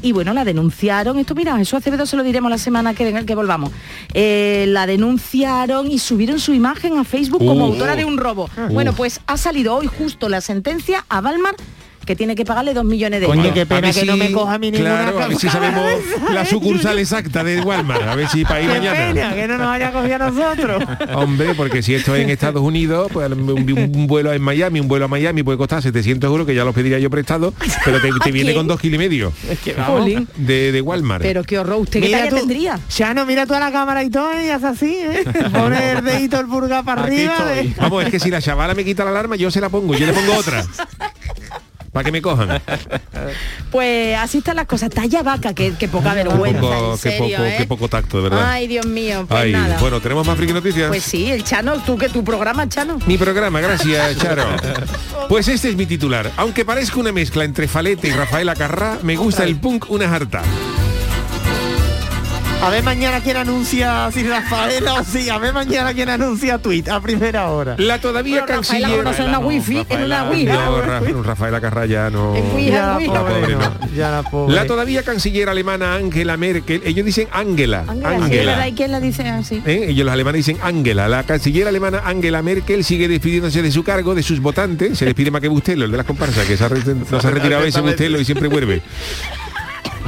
[0.02, 1.18] y bueno, la denunciaron.
[1.18, 3.72] Esto, mira, eso Acevedo se lo diremos la semana que venga, que volvamos.
[4.14, 7.72] Eh, la denunciaron y subieron su imagen a Facebook como Uh.
[7.72, 8.50] autora de un robo.
[8.72, 11.56] Bueno, pues ha salido hoy justo la sentencia a Valmar
[12.08, 13.54] que tiene que pagarle dos millones de Coño, euros.
[13.54, 15.84] qué pena que no me coja a mí ninguna Claro, a ver si sabemos
[16.34, 18.98] la sucursal exacta de Walmart, a ver si para ir Qué mañana.
[19.14, 20.84] pena que no nos haya cogido a nosotros.
[21.14, 23.50] Hombre, porque si esto es en Estados Unidos, pues un,
[23.94, 26.74] un vuelo en Miami, un vuelo a Miami puede costar 700 euros, que ya los
[26.74, 29.76] pediría yo prestado, pero te, te viene con dos kilos y medio Es que
[30.38, 31.22] de, de Walmart.
[31.24, 32.80] Pero qué horror, ¿usted qué talla tú, tendría?
[32.88, 35.24] Chano, mira tú a la cámara y todo y haz así, ¿eh?
[35.52, 37.54] Pone el dedito el purga para Aquí arriba.
[37.62, 37.74] ¿eh?
[37.78, 40.06] Vamos, es que si la chavala me quita la alarma, yo se la pongo, yo
[40.06, 40.64] le pongo otra.
[41.98, 42.62] Para que me cojan.
[43.72, 44.92] Pues así están las cosas.
[44.92, 47.56] Talla vaca, que, que poca vergüenza, Poco- en qué serio, poco- ¿eh?
[47.58, 48.52] qué poco tacto, de verdad.
[48.52, 49.80] Ay, Dios mío, pues Ay, nada.
[49.80, 50.90] bueno, tenemos más friki noticias.
[50.90, 53.00] Pues sí, el Chano, tú que tu programa, Chano.
[53.08, 54.46] Mi programa, gracias, Charo.
[55.28, 56.32] Pues este es mi titular.
[56.38, 60.44] Aunque parezca una mezcla entre Falete y Rafaela Carrá, me gusta el punk una jarta.
[62.64, 65.30] A ver mañana quién anuncia si Rafaela o sí.
[65.30, 67.76] A ver mañana quién anuncia tweet a primera hora.
[67.78, 69.04] La todavía Pero Rafaela canciller...
[69.04, 70.46] conoce una wifi, en una Rafaela- wifi.
[70.46, 72.34] No, Ra- Rafaela Carrá ya no...
[72.60, 72.98] Ya.
[73.00, 73.92] La pobre no.
[73.96, 74.56] Ya la pobre.
[74.56, 78.68] La todavía canciller alemana Angela Merkel, ellos dicen Angela, Angela.
[78.68, 79.62] ¿Y quién la dice así?
[79.66, 79.86] ¿Eh?
[79.90, 81.08] Ellos los alemanes dicen Angela.
[81.08, 84.98] La canciller alemana Angela Merkel sigue despidiéndose de su cargo, de sus votantes.
[84.98, 87.32] Se despide más que Bustelo, el de las comparsas, que se ha no se ha
[87.32, 88.82] retirado ese Bustelo y siempre vuelve.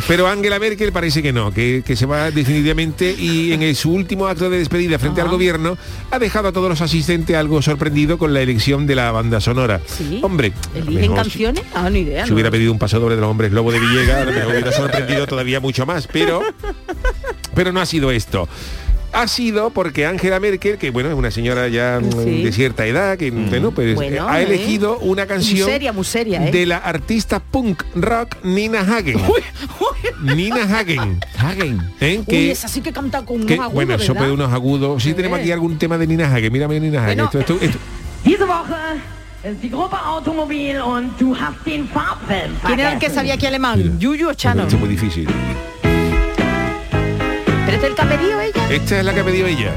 [0.08, 3.92] Pero Angela Merkel parece que no, que, que se va definitivamente y en el- su
[3.92, 5.78] último acto de despedida frente al gobierno
[6.12, 9.80] ha dejado a todos los asistentes algo sorprendido con la elección de la banda sonora.
[9.86, 10.20] Sí.
[10.24, 11.64] Hombre, ¿Eligen canciones?
[11.74, 12.24] Ah, ni idea.
[12.24, 12.36] si ¿no?
[12.36, 15.60] hubiera pedido un paso doble de los hombres lobo de Villegas, mejor hubiera sorprendido todavía
[15.60, 16.42] mucho más, pero,
[17.54, 18.48] pero no ha sido esto.
[19.12, 22.44] Ha sido porque Angela Merkel, que bueno, es una señora ya mm, Sí.
[22.44, 24.44] de cierta edad, que bueno, pues, Bueno, ha ¿eh?
[24.44, 26.52] elegido una canción Muy seria, muy seria, ¿eh?
[26.52, 29.20] de la artista punk rock Nina Hagen.
[30.22, 31.20] Nina Hagen.
[31.38, 31.82] Hagen.
[32.00, 32.18] ¿eh?
[32.20, 34.28] Uy, Que- esa sí que canta con que, unos agudos, bueno, eso ¿verdad?
[34.28, 35.04] de unos agudos.
[35.04, 36.52] Sí, tenemos aquí algún tema de Nina Hagen.
[36.54, 37.18] Mírame Nina Hagen.
[37.18, 37.80] Bueno, Esto- esto- esto-
[39.62, 43.98] die Gruppe Automobil und du hast den Farbfilm ¿Quién era el que sabía aquí alemán?
[43.98, 44.64] ¿Yuyu o Chano?
[44.64, 45.28] esto es muy difícil.
[47.70, 48.70] ¿Pero es el que ha pedido ella?
[48.72, 49.72] Esta es la que ha pedido ella.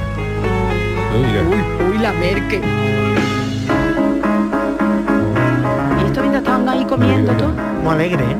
[1.15, 1.43] Mira.
[1.91, 2.63] Uy, la Merkel.
[6.01, 7.45] ¿Y esto mientras estaban ahí comiendo tú?
[7.83, 8.37] Muy alegre, ¿eh?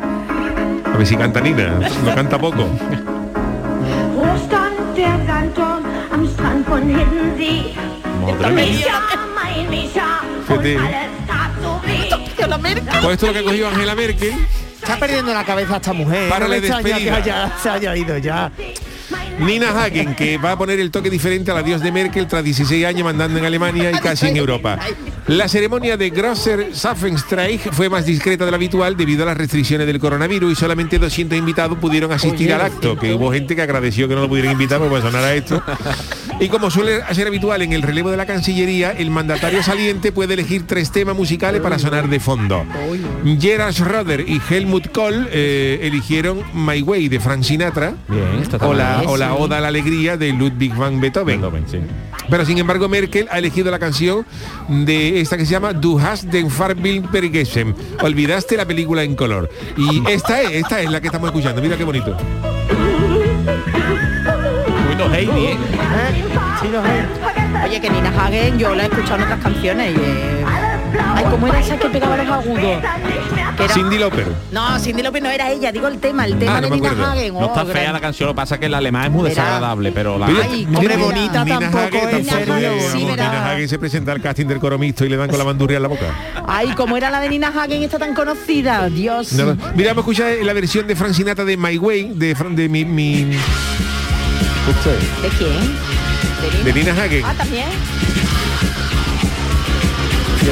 [0.95, 1.79] A ver si canta Nina.
[2.03, 2.67] No canta poco.
[13.03, 14.35] Pues esto es lo que ha cogido Angela Merkel.
[14.81, 16.29] Está perdiendo la cabeza esta mujer.
[16.29, 18.51] Para no la me extraña que haya- se haya ido ya.
[19.43, 22.87] Nina Hagen, que va a poner el toque diferente al adiós de Merkel tras 16
[22.87, 24.79] años mandando en Alemania y casi en Europa.
[25.29, 29.87] La ceremonia de Grosser Saffenstreich fue más discreta de lo habitual debido a las restricciones
[29.87, 34.09] del coronavirus y solamente 200 invitados pudieron asistir al acto, que hubo gente que agradeció
[34.09, 35.63] que no lo pudieran invitar porque sonara esto.
[36.41, 40.35] Y como suele ser habitual en el relevo de la Cancillería, el mandatario saliente puede
[40.35, 42.65] elegir tres temas musicales para sonar de fondo.
[43.39, 48.99] Gerard Schroeder y Helmut Kohl eh, eligieron My Way de Frank Sinatra Bien, o la,
[48.99, 49.11] bien.
[49.11, 51.41] o la Oda a la Alegría de Ludwig van Beethoven.
[51.41, 51.79] Beethoven, sí.
[52.29, 54.25] Pero sin embargo Merkel ha elegido la canción
[54.69, 57.75] de esta que se llama Du hast den Farbild vergessen.
[58.01, 59.51] Olvidaste la película en color.
[59.77, 61.61] Y esta es, esta es la que estamos escuchando.
[61.63, 62.17] Mira qué bonito.
[64.87, 65.53] Bueno, Heidi, ¿eh?
[65.53, 66.25] ¿Eh?
[66.61, 67.65] Sí, lo es.
[67.65, 70.01] Oye, que Nina Hagen yo la he escuchado en otras canciones y...
[70.01, 70.45] eh,
[71.15, 72.59] Ay, ¿cómo era esa que pegaba los agudos?
[72.63, 72.99] Era-
[73.75, 74.27] Cindy Lauper.
[74.51, 77.13] No, Cindy López no era ella, digo el tema, el tema Ah, no de Nina.
[77.13, 77.35] Hagen.
[77.35, 79.93] No está fea la canción, lo que pasa es que el alemán es muy desagradable,
[79.93, 80.27] pero la...
[80.27, 83.05] Ay, hombre, Nina bonita Nina tampoco Hagen, es, tampoco Nina Hagen, sí.
[83.05, 85.83] Nina se presenta al casting del coro mixto y le dan con la bandurria en
[85.83, 86.07] la boca.
[86.47, 88.89] Ay, ¿cómo era la de Nina Hagen esta tan conocida?
[88.89, 89.33] Dios.
[89.35, 89.57] No, no.
[89.75, 92.69] Mira, vamos a escuchar la versión de Frank Sinatra de My Way, de, Fran- de
[92.69, 92.85] mi...
[92.85, 93.39] mi- ¿De
[95.39, 96.65] quién?
[96.65, 97.23] De Nina Hagen.
[97.25, 97.67] Ah, también.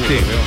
[0.09, 0.41] Fíjate.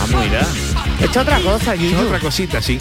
[0.00, 0.40] Ah, mira.
[1.00, 1.98] Esto es otra cosa, Yuyu.
[1.98, 2.78] otra cosita, sí.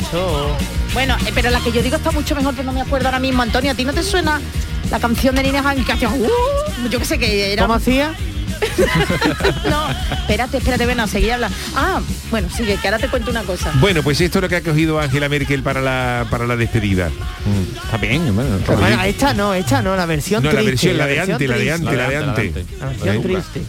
[0.94, 3.20] Bueno, eh, pero la que yo digo está mucho mejor, pero no me acuerdo ahora
[3.20, 3.42] mismo.
[3.44, 4.42] Antonio, ¿a ti no te suena
[4.90, 6.10] la canción de Nina Hagen que hacía...
[6.10, 6.90] "Uh"?
[6.90, 7.64] yo que sé que era...
[7.64, 8.14] ¿Cómo hacía?
[9.70, 9.90] no,
[10.20, 11.56] espérate, espérate, ven, a seguir hablando.
[11.76, 13.72] Ah, bueno, sigue, que ahora te cuento una cosa.
[13.76, 17.10] Bueno, pues esto es lo que ha cogido Angela Merkel para la, para la despedida.
[17.10, 19.10] Mm, Está bien, bueno, está Bueno, bien.
[19.10, 20.72] esta no, esta no, la versión No, la triste.
[20.72, 22.46] versión, la de versión antes, la de antes, la de La de antes.
[22.58, 22.80] antes.
[22.80, 23.62] La versión triste.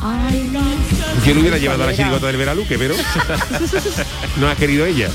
[0.00, 0.60] Ay, no.
[1.26, 2.94] Yo lo hubiera llevado a la chirigota del Veraluque, pero
[4.36, 5.08] no ha querido ella.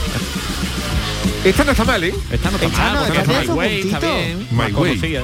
[1.44, 2.14] Esta no está mal, ¿eh?
[2.32, 4.48] Esta no está Esta mal, no, porque esta está tiene su My Way, está bien.
[4.52, 5.22] My Way.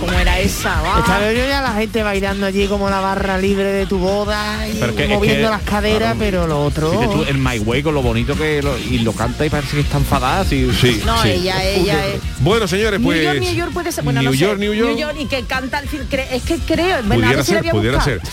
[0.00, 0.80] ¿Cómo era esa?
[0.82, 0.98] va.
[1.00, 4.68] Esta vez yo ya la gente bailando allí como la barra libre de tu boda
[4.68, 6.18] y Pero que- es moviendo que- las caderas, claro.
[6.18, 6.90] pero lo otro.
[6.90, 9.80] Tú, el My Way con lo bonito que lo, y lo canta y parece que
[9.82, 10.44] está enfadada.
[10.44, 11.00] Sí, Sí.
[11.06, 11.28] No, sí.
[11.30, 12.20] ella, ella es...
[12.40, 13.18] Bueno, señores, pues...
[13.18, 14.64] New York, New York puede ser, bueno, New no York, sé.
[14.68, 15.16] New York.
[15.18, 17.68] y que canta al fin, es que creo, bueno, pudiera ver si la ser, voy
[17.68, 18.20] a pudiera buscar.
[18.20, 18.30] ser.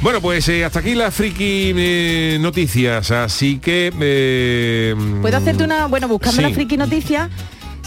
[0.00, 3.92] Bueno, pues eh, hasta aquí las friki eh, noticias, así que...
[4.00, 6.42] eh, Puedo hacerte una, bueno, buscando sí.
[6.42, 7.28] la friki noticia.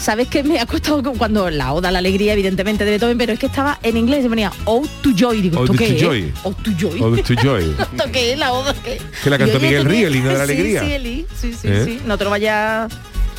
[0.02, 3.38] Sabes que me ha costado cuando la oda la alegría, evidentemente, de Beethoven, pero es
[3.38, 5.42] que estaba en inglés y ponía Ode to Joy.
[5.42, 6.24] Digo, Ode ¿esto qué to es?
[6.42, 7.00] Ode to Joy.
[7.02, 7.76] Ode to Joy.
[7.78, 8.38] ¿Esto qué es?
[8.38, 9.00] La oda que...
[9.22, 10.80] Que la cantó Miguel tenía- Río, el himno de la Sí, alegría.
[10.84, 11.82] Sí, Eli, sí, sí, ¿Eh?
[11.84, 12.00] sí.
[12.04, 12.88] No te lo vaya...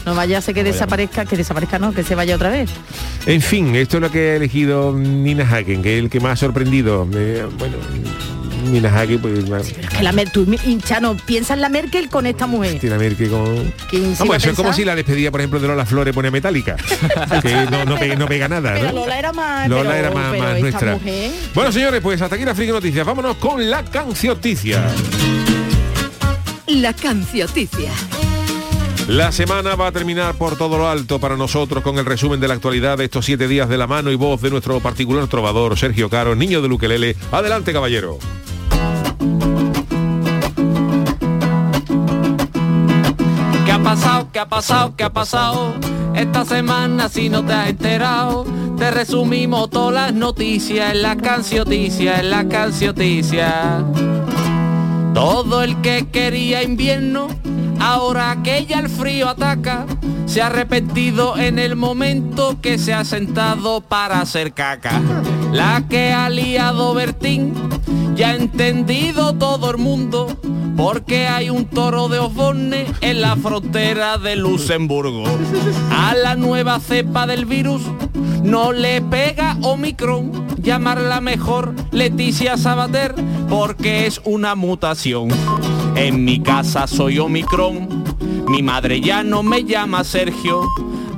[0.06, 2.70] No vaya a ser que desaparezca, que desaparezca no, que se vaya otra vez.
[3.26, 6.34] En fin, esto es lo que ha elegido Nina Hagen, que es el que más
[6.34, 7.08] ha sorprendido.
[7.14, 7.76] Eh, bueno,
[8.88, 9.44] Hagen, pues...
[9.44, 12.80] Pero es que la Mer- tú, hinchano, piensa en la Merkel con esta mujer.
[12.80, 13.74] Tiene Merkel con...
[13.90, 16.32] ¿Quién se Vamos, eso es como si la despedida, por ejemplo, de Lola Flores pone
[16.32, 16.76] metálica.
[17.42, 18.94] que no, no, pega, no pega nada, Pero ¿no?
[18.94, 19.70] Lola era más...
[19.70, 20.94] Lola pero- era más, pero más esta nuestra.
[20.94, 23.06] mujer- Bueno, señores, pues hasta aquí la Friki Noticias.
[23.06, 24.84] Vámonos con la cancioticia.
[26.68, 27.92] La cancioticia.
[29.08, 32.48] La semana va a terminar por todo lo alto para nosotros con el resumen de
[32.48, 35.78] la actualidad de estos siete días de la mano y voz de nuestro particular trovador
[35.78, 37.18] Sergio Caro, niño de Luquelele.
[37.32, 38.18] Adelante, caballero.
[44.34, 44.96] ¿Qué ha pasado?
[44.98, 45.76] ¿Qué ha pasado?
[46.16, 48.46] Esta semana si no te has enterado,
[48.80, 53.84] te resumimos todas las noticias en la cancioticia, en la cancioticia.
[55.14, 57.28] Todo el que quería invierno,
[57.80, 59.86] ahora que ya el frío ataca,
[60.26, 65.00] se ha arrepentido en el momento que se ha sentado para hacer caca.
[65.52, 67.54] La que ha liado Bertín,
[68.16, 70.28] ya ha entendido todo el mundo,
[70.78, 75.24] porque hay un toro de Osborne en la frontera de Luxemburgo.
[75.92, 77.82] A la nueva cepa del virus
[78.44, 83.16] no le pega Omicron, llamarla mejor Leticia Sabater,
[83.50, 85.30] porque es una mutación.
[85.96, 88.04] En mi casa soy Omicron,
[88.48, 90.70] mi madre ya no me llama Sergio,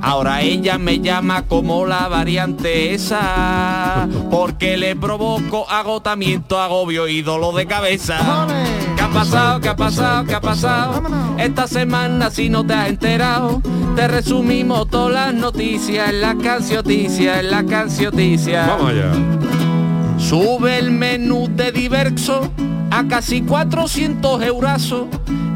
[0.06, 7.56] ahora ella me llama como la variante esa, porque le provoco agotamiento, agobio y dolor
[7.56, 8.46] de cabeza.
[8.94, 9.60] ¿Qué ha pasado?
[9.60, 10.24] ¿Qué ha pasado?
[10.24, 11.02] ¿Qué ha pasado?
[11.38, 13.60] Esta semana si no te has enterado,
[13.96, 18.64] te resumimos todas las noticias en la cancioticia, en la cancioticia.
[18.64, 19.10] Vamos allá.
[20.18, 22.48] Sube el menú de diverso
[22.90, 25.06] a casi 400 eurazos.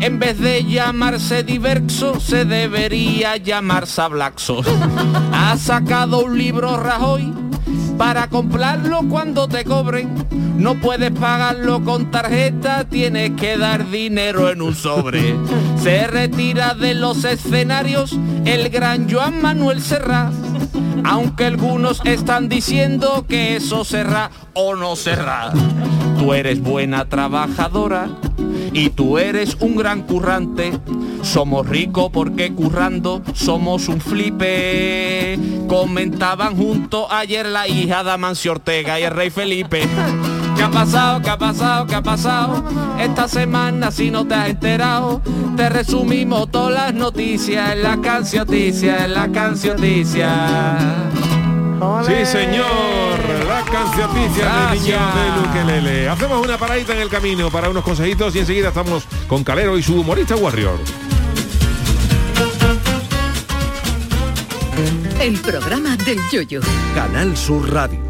[0.00, 4.62] En vez de llamarse diverso, se debería llamar Sablaxo.
[5.32, 7.32] Ha sacado un libro Rajoy
[7.98, 10.26] para comprarlo cuando te cobren.
[10.56, 15.36] No puedes pagarlo con tarjeta, tienes que dar dinero en un sobre.
[15.82, 20.32] Se retira de los escenarios el gran Joan Manuel Serrat.
[21.04, 25.52] Aunque algunos están diciendo que eso será o no será.
[26.20, 28.10] Tú eres buena trabajadora
[28.74, 30.78] y tú eres un gran currante.
[31.22, 35.38] Somos ricos porque currando somos un flipe.
[35.66, 39.80] Comentaban junto ayer la hija de Amancio Ortega y el rey Felipe.
[40.56, 41.22] ¿Qué ha pasado?
[41.22, 41.86] ¿Qué ha pasado?
[41.86, 42.64] ¿Qué ha pasado?
[43.00, 45.22] Esta semana si no te has enterado,
[45.56, 50.28] te resumimos todas las noticias en la cancioticia, en la cancioticia.
[52.04, 53.09] Sí, señor.
[53.64, 56.08] De Luquelele.
[56.08, 59.82] Hacemos una paradita en el camino para unos consejitos y enseguida estamos con Calero y
[59.82, 60.78] su humorista Warrior.
[65.20, 66.60] El programa del yoyo.
[66.94, 68.09] Canal Sur Radio.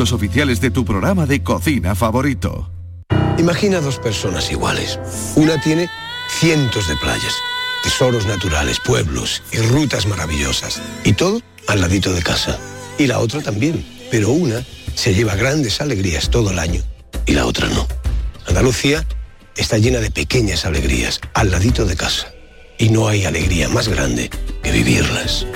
[0.00, 2.70] oficiales de tu programa de cocina favorito.
[3.38, 4.98] Imagina dos personas iguales.
[5.34, 5.88] Una tiene
[6.38, 7.34] cientos de playas,
[7.82, 10.82] tesoros naturales, pueblos y rutas maravillosas.
[11.04, 12.58] Y todo al ladito de casa.
[12.98, 13.84] Y la otra también.
[14.10, 16.82] Pero una se lleva grandes alegrías todo el año
[17.26, 17.86] y la otra no.
[18.46, 19.06] Andalucía
[19.56, 22.28] está llena de pequeñas alegrías al ladito de casa.
[22.78, 24.30] Y no hay alegría más grande
[24.62, 25.46] que vivirlas.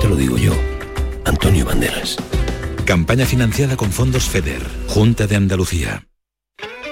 [0.00, 0.52] Te lo digo yo,
[1.24, 2.16] Antonio Banderas.
[2.84, 6.08] Campaña financiada con fondos FEDER, Junta de Andalucía.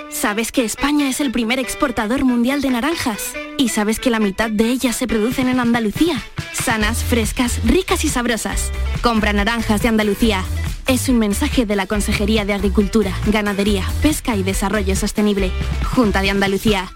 [0.08, 3.32] ¿Sabes que España es el primer exportador mundial de naranjas?
[3.58, 6.22] ¿Y sabes que la mitad de ellas se producen en Andalucía?
[6.52, 8.70] Sanas, frescas, ricas y sabrosas.
[9.02, 10.44] Compra naranjas de Andalucía.
[10.86, 15.50] Es un mensaje de la Consejería de Agricultura, Ganadería, Pesca y Desarrollo Sostenible.
[15.94, 16.92] Junta de Andalucía.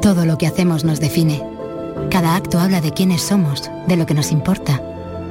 [0.00, 1.42] Todo lo que hacemos nos define.
[2.10, 4.80] Cada acto habla de quiénes somos, de lo que nos importa.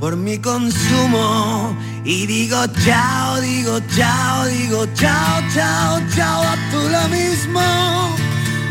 [0.00, 7.08] por mi consumo y digo chao, digo chao, digo chao, chao, chao, a tú lo
[7.08, 7.60] mismo.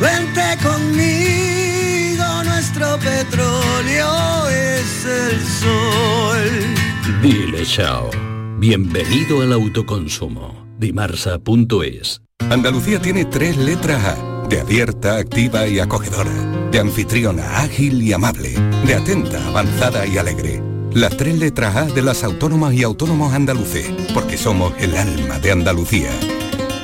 [0.02, 7.22] Vente conmigo, nuestro petróleo es el sol.
[7.22, 8.10] Dile chao.
[8.58, 10.68] Bienvenido al autoconsumo.
[10.80, 12.22] Dimarsa.es.
[12.50, 16.32] Andalucía tiene tres letras A, de abierta, activa y acogedora,
[16.72, 20.69] de anfitriona, ágil y amable, de atenta, avanzada y alegre.
[20.94, 25.52] Las tres letras A de las autónomas y autónomos andaluces, porque somos el alma de
[25.52, 26.10] Andalucía.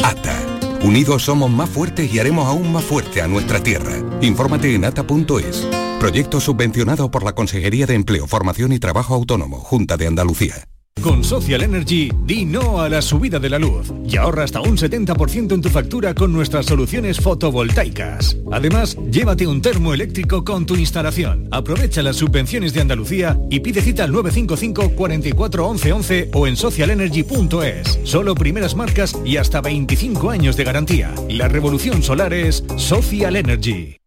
[0.04, 0.36] ATA,
[0.84, 3.96] Unidos somos más fuertes y haremos aún más fuerte a nuestra tierra.
[4.22, 5.68] Infórmate en ata.es.
[6.00, 10.68] Proyecto subvencionado por la Consejería de Empleo, Formación y Trabajo Autónomo, Junta de Andalucía.
[11.02, 14.76] Con Social Energy, di no a la subida de la luz y ahorra hasta un
[14.76, 18.38] 70% en tu factura con nuestras soluciones fotovoltaicas.
[18.52, 21.48] Además, llévate un termo eléctrico con tu instalación.
[21.52, 26.56] Aprovecha las subvenciones de Andalucía y pide cita al 955 44 11 11 o en
[26.56, 28.00] socialenergy.es.
[28.04, 31.14] Solo primeras marcas y hasta 25 años de garantía.
[31.30, 33.98] La revolución solar es Social Energy.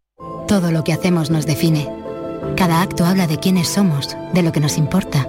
[0.49, 1.89] Todo lo que hacemos nos define.
[2.57, 5.29] Cada acto habla de quiénes somos, de lo que nos importa.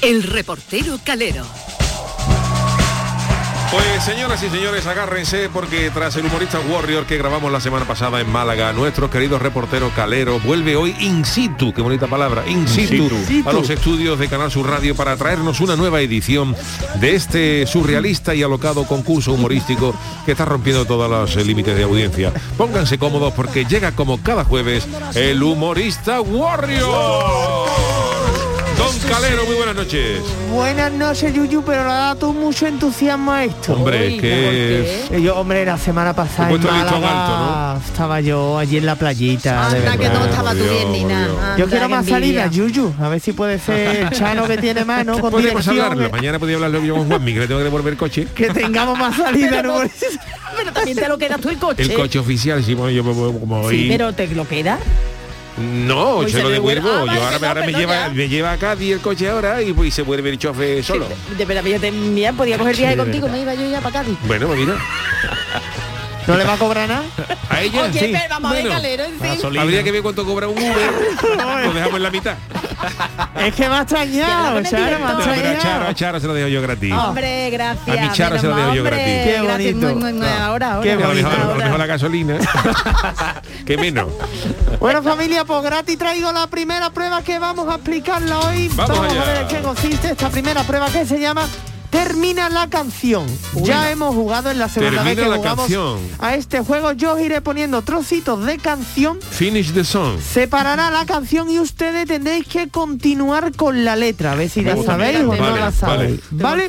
[0.00, 1.44] El reportero Calero.
[3.72, 8.20] Pues señoras y señores, agárrense porque tras el humorista Warrior que grabamos la semana pasada
[8.20, 13.10] en Málaga, nuestro querido reportero Calero vuelve hoy in situ, qué bonita palabra, in situ,
[13.26, 13.48] situ.
[13.48, 16.56] a los estudios de Canal Sur Radio para traernos una nueva edición
[17.00, 21.82] de este surrealista y alocado concurso humorístico que está rompiendo todos los eh, límites de
[21.82, 22.32] audiencia.
[22.56, 27.87] Pónganse cómodos porque llega como cada jueves el humorista Warrior.
[28.88, 30.20] Don Calero, muy buenas noches.
[30.50, 33.74] Buenas noches, Yuyu, pero le ha dado tú mucho entusiasmo a esto.
[33.74, 38.56] Hombre, que Eh, Yo, hombre, la semana pasada en puesto el listón Málaga estaba yo
[38.56, 39.68] allí en la playita.
[39.68, 40.20] de Anda, que verdad.
[40.20, 41.54] no estaba tú bien ni nada.
[41.58, 42.94] Yo quiero más salidas, Yuyu.
[42.98, 46.06] A ver si puede ser el Chano que tiene mano con Podríamos dirección, hablarlo.
[46.06, 48.26] eh, Mañana podía hablarlo yo con Juanmi, que le tengo que devolver el coche.
[48.34, 49.50] Que tengamos más salidas.
[49.50, 49.90] Pero, ¿no?
[50.56, 51.82] pero también te lo quedas tú el coche.
[51.82, 53.76] El coche oficial, sí, bueno, yo me muevo como hoy.
[53.82, 54.78] Sí, pero te lo queda.
[55.60, 56.88] No, se se lo devuelvo.
[56.88, 59.62] Ah, vale, yo ahora, no, ahora me, lleva, me lleva a Cádiz el coche ahora
[59.62, 61.06] y pues se vuelve el chofe solo.
[61.36, 64.16] De verdad, ya te- mira, podía coger viaje contigo, me iba yo ya para Cádiz.
[64.26, 64.76] Bueno, pues mira.
[66.28, 67.04] ¿No le va a cobrar nada?
[67.48, 68.10] A ella Oye, sí.
[68.12, 69.58] pero vamos a ver, Bueno, Calero, en fin.
[69.58, 70.76] Habría que ver cuánto cobra un Uber.
[71.64, 72.36] lo dejamos en la mitad.
[73.36, 75.92] Es que me ha extrañado, Charo, me ha No, pero a Charo, a extrañado.
[75.94, 76.92] Charo se lo dejo yo gratis.
[76.92, 77.98] Hombre, gracias.
[77.98, 79.04] A mi Charo se lo dejo yo gratis.
[79.06, 79.86] Qué gracias, bonito.
[79.86, 80.82] muy, muy, muy, Ahora, ahora.
[80.82, 81.54] Qué a lo bonito.
[81.56, 82.38] mejor la gasolina.
[83.66, 84.08] que menos.
[84.80, 88.68] Bueno familia, pues gratis traigo la primera prueba que vamos a explicarla hoy.
[88.74, 89.22] Vamos allá.
[89.22, 91.48] a ver en qué consiste esta primera prueba que se llama
[91.90, 93.26] Termina la canción.
[93.54, 95.98] Ya hemos jugado en la segunda vez Termina que la jugamos canción.
[96.18, 96.92] a este juego.
[96.92, 99.18] Yo os iré poniendo trocitos de canción.
[99.22, 100.18] Finish the song.
[100.20, 104.32] Separará la canción y ustedes tendréis que continuar con la letra.
[104.32, 106.20] A ver si la sabéis o no vale, la sabéis.
[106.30, 106.68] ¿Vale?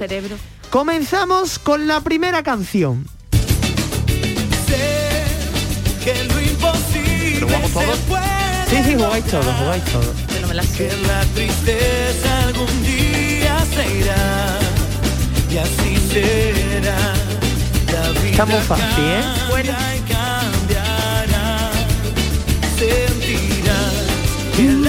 [0.69, 3.05] Comenzamos con la primera canción.
[6.03, 7.85] que lo imposible ¿Pero vamos todos?
[7.97, 10.15] se puede Sí, sí, jugáis todos, jugáis todos.
[10.33, 10.89] Yo no me la sé.
[15.51, 17.13] Y así será.
[17.91, 19.23] La vida Está muy fácil, ¿eh?
[20.07, 21.71] cambiará.
[22.77, 23.93] Sentirás
[24.55, 24.88] que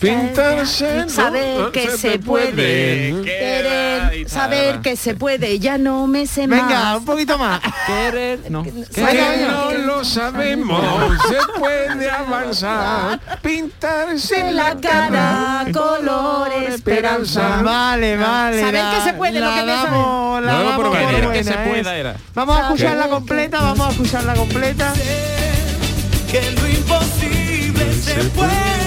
[0.00, 1.04] Pintarse.
[1.04, 1.08] ¿no?
[1.10, 6.66] Saber Ah, que se puede, querer, saber que se puede, ya no me sé Venga,
[6.68, 6.96] más.
[6.98, 7.60] un poquito más.
[7.86, 8.62] Querer, no.
[8.62, 10.82] Que Venga, no lo sabemos,
[11.28, 17.60] se puede avanzar, pintarse De la cara, color, esperanza.
[17.62, 18.60] Vale, vale.
[18.60, 19.90] Saber la- que se puede, lo la que me sabe.
[19.90, 21.06] damos, la Lo damos por buena.
[21.08, 21.68] Querer buena, que se ¿eh?
[21.68, 22.16] pueda era.
[22.34, 24.92] Vamos a escucharla completa, vamos a escucharla completa.
[26.30, 28.79] que lo imposible se puede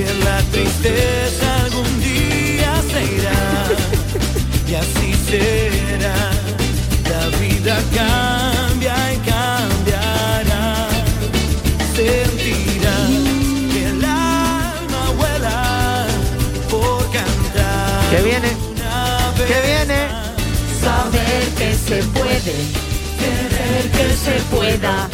[0.00, 3.42] que la tristeza algún día se irá
[4.66, 6.16] y así será.
[7.10, 10.88] La vida cambia y cambiará,
[11.94, 12.96] sentirá
[13.72, 16.06] que el alma vuela
[16.70, 18.10] por cantar.
[18.10, 20.00] Que viene, una vez que viene.
[20.80, 22.56] Saber que se puede,
[23.20, 25.08] querer que se pueda,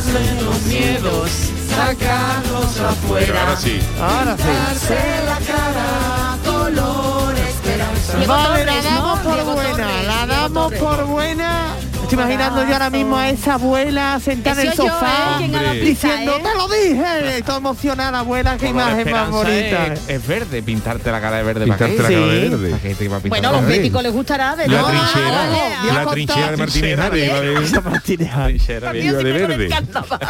[0.00, 1.30] quitarle los miedos,
[1.68, 3.40] sacarlos afuera.
[3.40, 3.80] Ahora sí.
[4.00, 4.42] Ahora sí.
[4.44, 8.26] Darse la cara, color, esperanza.
[8.26, 11.76] Vale, la damos por buena, la damos por buena.
[12.06, 15.34] Estoy imaginando yo ahora mismo a esa abuela sentada en el sido yo, sofá ¿eh?
[15.38, 15.80] ¿Quién haga Hombre.
[15.86, 16.42] pizza, diciendo, eh?
[16.42, 17.38] te lo dije.
[17.38, 19.86] Y Toda emocionada, abuela, qué Como la imagen más bonita.
[19.92, 21.66] Es, es verde, pintarte la cara de verde.
[21.66, 22.02] ¿para Pintarte qué?
[22.02, 22.48] la cara de Sí.
[22.48, 22.70] verde.
[22.70, 24.86] ¿Para qué te iba a Bueno, a la los béticos les gustará de La no,
[24.86, 25.46] trinchera, a
[25.94, 28.30] la contar- trinchera de Martínez Ares iba de, Martínez
[29.16, 29.68] de verde.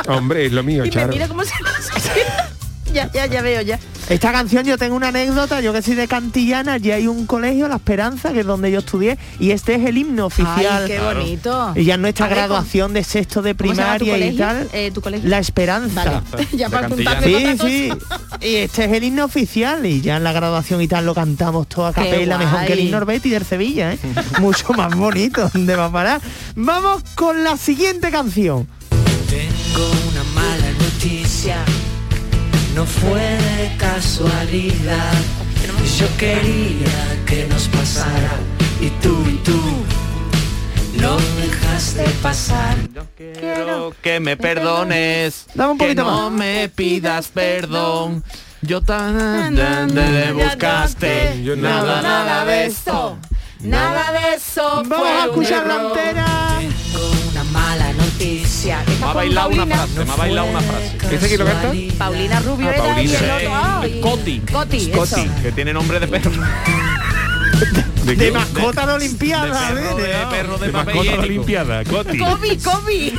[0.08, 1.08] Hombre, es lo mío, Y me Charo.
[1.12, 1.52] mira cómo se
[2.96, 3.78] ya, ya, ya veo ya.
[4.08, 7.66] Esta canción yo tengo una anécdota, yo que soy de Cantillana, allí hay un colegio,
[7.68, 10.84] La Esperanza, que es donde yo estudié, y este es el himno oficial.
[10.84, 11.72] Ay, qué bonito.
[11.74, 14.36] Y ya en nuestra ver, graduación de sexto de ¿Cómo se llama tu primaria y
[14.36, 14.46] colegio?
[14.46, 14.68] tal.
[14.72, 15.28] Eh, ¿Tu colegio?
[15.28, 16.22] La Esperanza.
[16.30, 17.92] Vale, ya para contarme Sí, sí.
[18.40, 21.68] Y este es el himno oficial y ya en la graduación y tal lo cantamos
[21.68, 23.98] todo a capela, mejor que el himno Betty del Sevilla, ¿eh?
[24.40, 26.20] Mucho más bonito, ¿dónde va a parar?
[26.54, 28.68] Vamos con la siguiente canción.
[29.28, 31.64] Tengo una mala noticia,
[32.76, 35.14] no fue de casualidad.
[35.98, 38.36] Yo quería que nos pasara
[38.80, 39.60] y tú y tú
[41.00, 42.76] no dejaste pasar.
[43.16, 45.46] Quiero que me perdones.
[45.54, 46.38] Dame un que poquito no más.
[46.38, 48.22] me pidas perdón.
[48.60, 51.42] Yo tan te buscaste.
[51.42, 53.16] Yo nada, nada, nada de esto.
[53.60, 54.82] Nada de eso.
[54.86, 57.25] Vamos fue a escuchar la error.
[58.18, 58.82] Noticia.
[59.00, 60.96] Me ha bailado una frase, me ha bailado una frase.
[61.14, 61.72] ¿Ese quién lo canta?
[61.98, 63.18] Paulina Rubio Ah, era y Paulina.
[63.18, 63.80] el otro.
[63.82, 64.00] ay.
[64.00, 64.40] Coti.
[64.52, 65.42] Coti, Coti, eso.
[65.42, 66.30] que tiene nombre de perro.
[68.04, 69.70] ¿De De mascota de Olimpiada.
[69.70, 70.02] de perro, ¿eh?
[70.02, 71.18] de perro de, De papel mascota de.
[71.28, 72.18] Olimpiada, Coti.
[72.18, 73.12] Kobe, Kobe.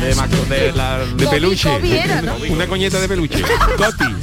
[0.00, 1.68] De, maco- de la De Kobe, peluche.
[1.70, 2.36] Kobe era, ¿no?
[2.50, 3.42] Una coñeta de peluche.
[3.76, 4.14] Coti.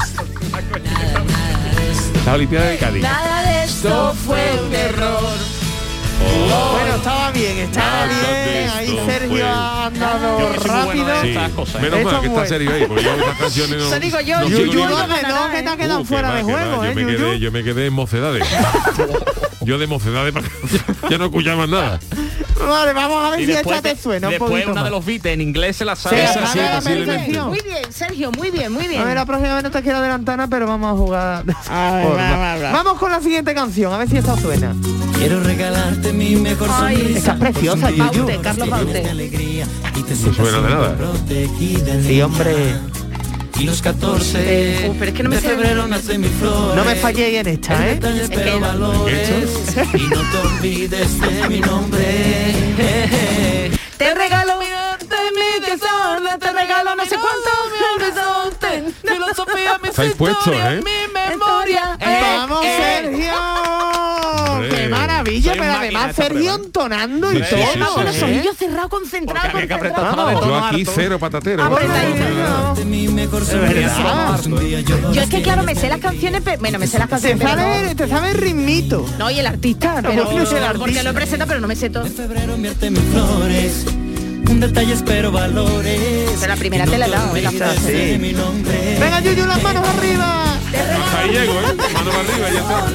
[2.26, 3.02] La Olimpiada de Cádiz.
[3.02, 5.63] Nada de esto fue un error.
[6.20, 8.70] Bueno, estaba bien, estaba bien.
[8.70, 11.22] Ahí Sergio ha andado rápido.
[11.22, 11.28] Sí.
[11.30, 11.50] ¿eh?
[11.82, 12.46] Menos Esto mal que es está bueno.
[12.48, 15.78] serio ahí, porque yo estas canciones no, Eso digo yo, no te ha ¿eh?
[15.78, 16.88] quedado Uh, fuera de va, juego, va.
[16.88, 17.18] ¿eh, Yo me Yuyu?
[17.18, 18.46] quedé, yo me quedé en mocedades.
[19.62, 20.48] yo de mocedades para-
[21.10, 22.00] ya no escuchaba nada.
[22.68, 24.84] Vale, vamos a ver Y si esta te suena un después una más.
[24.86, 26.24] de los beats en inglés se la Sí, sabe.
[26.24, 27.06] Esa sí, posiblemente.
[27.06, 27.48] perfección.
[27.50, 29.02] Muy bien, Sergio, muy bien, muy bien.
[29.02, 31.44] A ver, la próxima vez no te quiero adelantar, pero vamos a jugar.
[31.46, 32.72] Forma.
[32.72, 34.76] Vamos con la siguiente canción, a ver si esta suena.
[35.24, 37.18] Quiero regalarte mi mejor Ay, sonrisa.
[37.18, 38.04] Esta es preciosa, Yuyu.
[38.26, 39.04] Baute, Carlos Baute.
[40.26, 40.98] No suena de nada.
[42.06, 42.76] Sí, hombre.
[43.58, 46.76] Y los 14 Uh, pero es que no me de febrero nace mi flor.
[46.76, 47.94] No me falléis en esta, ¿eh?
[47.94, 49.30] Detalles, que valores
[49.94, 53.72] y no te olvides de mi nombre.
[53.98, 60.16] Te regalo de mi tesoro, te regalo no sé cuánto mi horizonte, filosofía, mis Estáis
[60.16, 60.82] puestos, historias, ¿eh?
[60.84, 61.98] mi memoria.
[62.02, 63.02] ¡Vamos, Eh, eh.
[63.02, 63.93] Sergio!
[64.70, 65.52] ¡Qué maravilla!
[65.52, 66.56] Soy Pero además prueba.
[66.56, 67.94] entonando y Sí, sí, todo.
[67.94, 68.16] Con los.
[68.18, 68.24] ¿eh?
[68.24, 71.64] ojillos cerrados, de Yo aquí cero patatero.
[75.14, 77.90] Yo es que claro, me sé las canciones, pero bueno, me sé las Te canciones,
[77.90, 77.96] no.
[77.96, 79.06] te sabe el ritmito.
[79.18, 81.60] No, y el artista, pero ¿por qué no sé el porque lo he presentado, pero
[81.60, 82.06] no me sé todo.
[82.06, 82.72] en febrero mis
[83.12, 83.86] flores.
[84.50, 86.32] Un detalle espero valores.
[86.40, 88.20] Pero la primera te la he dado, ¿eh?
[89.00, 90.53] Venga, Yuyu, las manos arriba.
[90.76, 91.76] Hasta ahí llego, ¿eh?
[91.94, 92.86] Mano para arriba, ya está.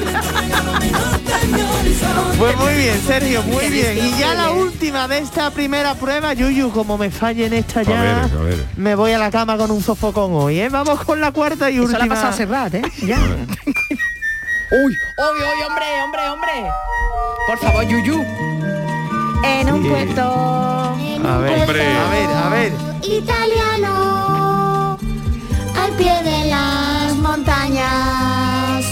[2.37, 3.97] Pues muy bien, Sergio, muy bien.
[3.97, 7.99] Y ya la última de esta primera prueba, Yuyu, como me falle en esta ya,
[7.99, 8.65] A ver, a ver.
[8.77, 10.69] me voy a la cama con un sofocón hoy, ¿eh?
[10.69, 11.99] Vamos con la cuarta y Eso última.
[11.99, 12.81] la ha pasado a Serrat, ¿eh?
[13.05, 13.17] Ya.
[14.71, 16.51] Uy, uy, uy, hombre, hombre, hombre.
[17.47, 18.23] Por favor, Yuyu.
[19.43, 19.89] En un Sí.
[19.89, 20.21] puerto.
[20.21, 21.97] A ver, Hombre.
[21.97, 22.73] a ver, a ver.
[23.03, 24.97] italiano
[25.83, 26.88] al pie de las
[27.79, 28.85] montañas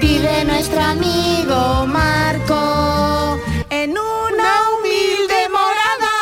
[0.00, 3.38] vive nuestro amigo Marco
[3.68, 6.14] En una humilde morada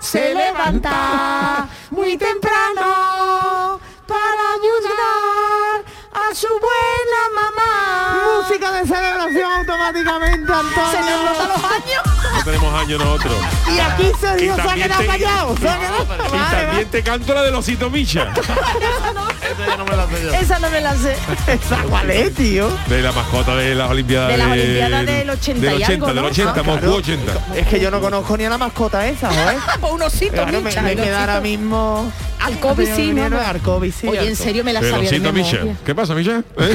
[0.00, 10.90] se levanta muy temprano para ayudar a su buena mamá Música de celebración automáticamente, Antonio.
[10.90, 12.03] Se nos los años.
[12.44, 13.34] Tenemos años nosotros.
[13.74, 15.56] Y aquí se ha también quedado te- callado.
[15.60, 16.66] Se ha quedado- Y Vale, vale.
[16.66, 18.32] también te canto la de los Micha.
[18.34, 20.34] Esa ya no me la sé yo.
[20.34, 21.16] Esa no me la sé.
[21.46, 22.68] ¿Esa cuál es, tío?
[22.88, 26.06] De la mascota de las Olimpiadas De las Olimpiadas del 80 del y 80, algo,
[26.06, 26.26] del ¿no?
[26.28, 26.94] 80, Ah, Moscú claro.
[26.96, 27.32] 80.
[27.56, 29.56] Es que yo no conozco ni a la mascota esa, ¿eh?
[29.90, 32.12] Un osito, Claro, me, Micha, me queda ahora mismo...
[32.44, 33.24] Alcobi sí, ¿no?
[33.40, 34.06] Arcobi, sí.
[34.06, 35.76] Oye, en serio me la sabía de.
[35.82, 36.42] ¿Qué pasa, Micha?
[36.58, 36.74] ¿Eh?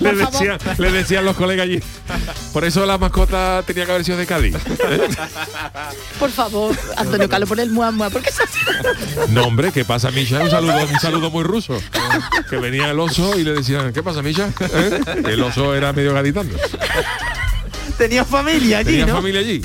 [0.00, 1.82] le, decían, le decían los colegas allí.
[2.54, 4.54] Por eso la mascota tenía que haber de Cádiz.
[4.54, 5.08] ¿eh?
[6.20, 8.30] Por favor, Antonio Carlos, pon el mua mua, porque.
[9.30, 10.40] No, hombre, ¿qué pasa, Misha?
[10.40, 11.80] Un saludo, un saludo muy ruso.
[12.48, 14.50] Que venía el oso y le decían, ¿qué pasa, Misha?
[14.60, 15.00] ¿Eh?
[15.26, 16.50] El oso era medio gaditano.
[17.98, 19.14] Tenía familia allí, Tenía ¿no?
[19.14, 19.62] familia allí.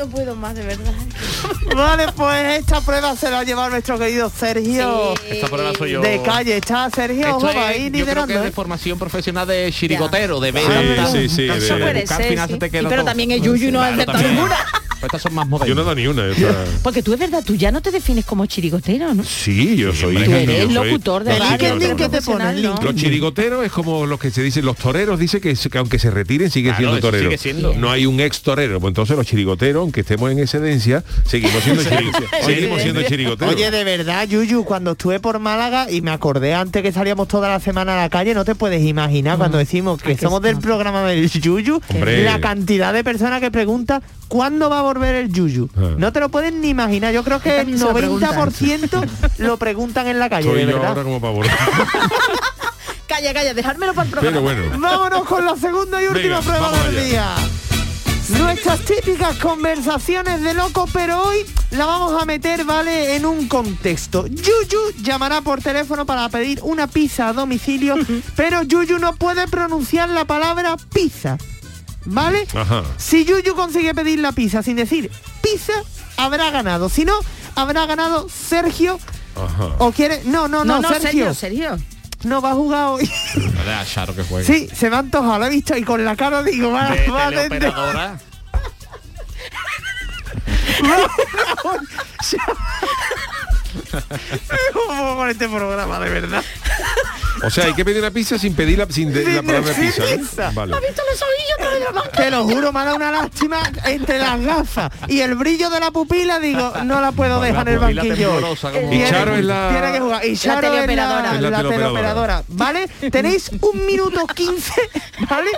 [0.00, 0.94] No puedo más, de verdad.
[1.76, 5.12] Vale, pues esta prueba se la ha llevado nuestro querido Sergio.
[5.28, 6.00] Esta prueba soy yo.
[6.00, 8.52] De calle, está Sergio, Esto ojo, es, ahí yo creo que es de ¿eh?
[8.52, 10.64] formación profesional de chirigotero, de ver
[11.12, 12.54] Sí, sí, sí, Puede ser, final sí.
[12.54, 13.04] se te Sí, pero todo.
[13.04, 14.34] también es Yuyu y no ha también.
[14.36, 14.56] ninguna.
[15.00, 15.76] Pues estas son más Yo modernas.
[15.76, 16.26] no da ni una.
[16.26, 19.24] esta- Porque tú es verdad, tú ya no te defines como chirigotero, ¿no?
[19.24, 20.14] Sí, yo soy.
[20.16, 22.74] Tú yo eres soy- locutor de yo radio.
[22.82, 26.10] Los chirigoteros es como los que se dicen, los toreros dice que, que aunque se
[26.10, 27.24] retiren sigue Claro, siendo eso torero.
[27.30, 27.74] sigue siendo.
[27.74, 28.78] No hay un ex torero.
[28.80, 32.12] Pues entonces los chirigoteros, aunque estemos en excedencia, seguimos siendo, chiri-
[32.44, 33.54] seguimos siendo chirigoteros.
[33.54, 37.48] Oye, de verdad, Yuyu, cuando estuve por Málaga y me acordé antes que salíamos toda
[37.48, 41.04] la semana a la calle, no te puedes imaginar cuando decimos que somos del programa
[41.04, 42.22] del Yuyu, Hombre.
[42.24, 45.68] la cantidad de personas que preguntan cuándo va a volver el Yuyu.
[45.76, 45.94] Ah.
[45.96, 47.12] No te lo puedes ni imaginar.
[47.14, 50.72] Yo creo que el también se lo 90% lo preguntan en la calle, Estoy de
[50.72, 50.88] yo verdad.
[50.90, 51.50] ahora como para volver.
[53.06, 54.40] Calla, calla, dejármelo para el programa.
[54.48, 54.80] Pero bueno.
[54.80, 57.04] Vámonos con la segunda y última Venga, prueba del allá.
[57.04, 57.34] día.
[58.38, 63.16] Nuestras típicas conversaciones de loco, pero hoy la vamos a meter, ¿vale?
[63.16, 64.26] En un contexto.
[64.28, 67.96] Yuyu llamará por teléfono para pedir una pizza a domicilio,
[68.36, 71.36] pero Yuyu no puede pronunciar la palabra pizza.
[72.06, 72.46] ¿Vale?
[72.54, 72.82] Ajá.
[72.96, 75.10] Si Yuyu consigue pedir la pizza sin decir
[75.42, 75.72] pizza,
[76.16, 76.88] habrá ganado.
[76.88, 77.14] Si no,
[77.54, 78.98] habrá ganado Sergio.
[79.36, 79.74] Ajá.
[79.78, 80.22] ¿O quiere?
[80.24, 81.34] No, no, no, No, no, Sergio.
[81.34, 81.78] Sergio, Sergio.
[82.24, 83.10] No va a jugar hoy.
[83.56, 84.46] Dale a Charo que juegue.
[84.46, 87.08] Sí, se me ha antojado, lo he visto y con la cara digo, va, De
[87.08, 88.20] va teleoperadora.
[94.72, 96.42] ¿Cómo con este programa, de verdad?
[97.42, 100.02] O sea, hay que pedir una pizza sin pedir la, sin de- la palabra pizza.
[102.16, 105.80] Te lo juro, me ha dado una lástima entre las gafas y el brillo de
[105.80, 108.40] la pupila, digo, no la puedo dejar en el banquillo.
[108.40, 110.26] como- Y Charo es la- Tiene que jugar.
[110.26, 111.34] Y Charo es la, teleoperadora.
[111.34, 111.78] Es la la teleoperadora.
[112.02, 112.44] teleoperadora.
[112.48, 112.88] ¿Vale?
[113.10, 114.72] Tenéis un minuto 15,
[115.28, 115.50] ¿vale?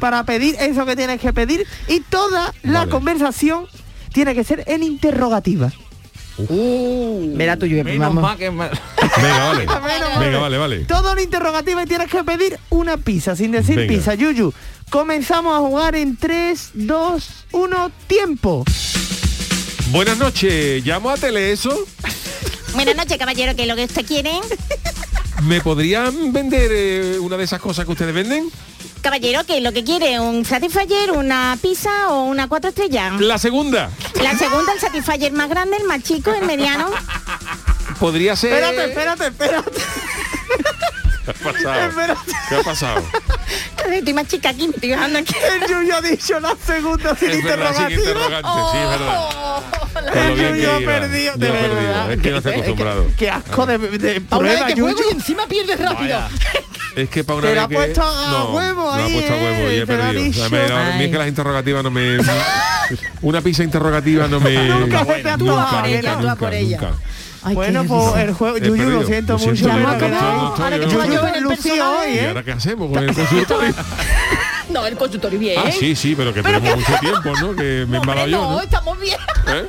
[0.00, 1.66] Para pedir eso que tienes que pedir.
[1.88, 2.90] Y toda la Vale.
[2.90, 3.66] conversación
[4.12, 5.70] tiene que ser en interrogativa.
[6.38, 8.22] Verá tú, yo Menos vamos.
[8.22, 8.68] mal que me-
[9.22, 9.66] Venga, vale.
[9.66, 10.40] Menos Venga, mal.
[10.40, 10.78] vale, vale.
[10.84, 13.92] Todo en interrogativa y tienes que pedir una pizza, sin decir Venga.
[13.94, 14.14] pizza.
[14.14, 14.52] Yuyu,
[14.90, 18.64] comenzamos a jugar en 3, 2, 1, tiempo.
[19.90, 20.84] Buenas noches.
[20.84, 21.76] Llamo a Teleso.
[22.74, 24.30] Buenas noches, caballero, ¿qué es lo que usted quiere?
[25.42, 28.50] ¿Me podrían vender eh, una de esas cosas que ustedes venden?
[29.02, 30.18] Caballero, ¿qué es lo que quiere?
[30.20, 33.20] ¿Un Satisfyer, una pizza o una cuatro estrellas?
[33.20, 33.90] La segunda.
[34.22, 36.90] La segunda, el Satisfyer más grande, el más chico, el mediano.
[38.00, 38.52] Podría ser.
[38.52, 39.80] Espérate, espérate, espérate.
[41.24, 41.88] ¿Qué ha pasado?
[41.88, 42.20] Espérate.
[42.48, 43.04] ¿Qué ha pasado?
[43.90, 45.34] Estoy más chica aquí, me estoy dejando aquí.
[45.52, 48.38] El Yuyu ha dicho la segunda sin Es verdad, sin interrogativa.
[48.40, 49.62] interrogante, sí, es verdad.
[50.14, 52.12] Lo El Yuyu ha perdido, de verdad.
[52.12, 53.06] Es que no estoy acostumbrado.
[53.16, 56.20] Qué asco de, de Ahora prueba, que juego y encima pierde rápido.
[57.02, 57.74] Es que para una Te vez la ha que...
[57.76, 60.06] puesto a huevo me la ha ahí, puesto a huevo y he te lo ha
[60.06, 60.30] perdido.
[60.30, 60.50] O sea, dicho.
[60.50, 61.10] me- a mí es Ay.
[61.10, 62.18] que las interrogativas no me...
[63.22, 64.54] Una pizza interrogativa no me...
[64.80, 66.20] Nunca se te ha Tú a antojado, por ella, ¿verdad?
[66.20, 66.80] tú a por ella.
[66.80, 66.94] nunca.
[67.44, 69.54] Ay, Bueno, qué pues el juego, He Yuyu, lo siento Lo mucho.
[69.54, 70.10] siento, pero no estoy,
[70.64, 70.74] Ahora que
[71.38, 71.82] el Lucía personaje.
[72.08, 72.28] hoy, ¿Y ¿eh?
[72.28, 73.74] ahora qué hacemos con el consultorio?
[74.70, 75.60] No, el consultorio bien.
[75.64, 77.54] Ah, sí, sí, pero que Pero tenemos que- mucho tiempo, ¿no?
[77.54, 78.60] Que me he embalado yo, no, ¿no?
[78.60, 79.16] estamos bien.
[79.46, 79.66] ¿Eh?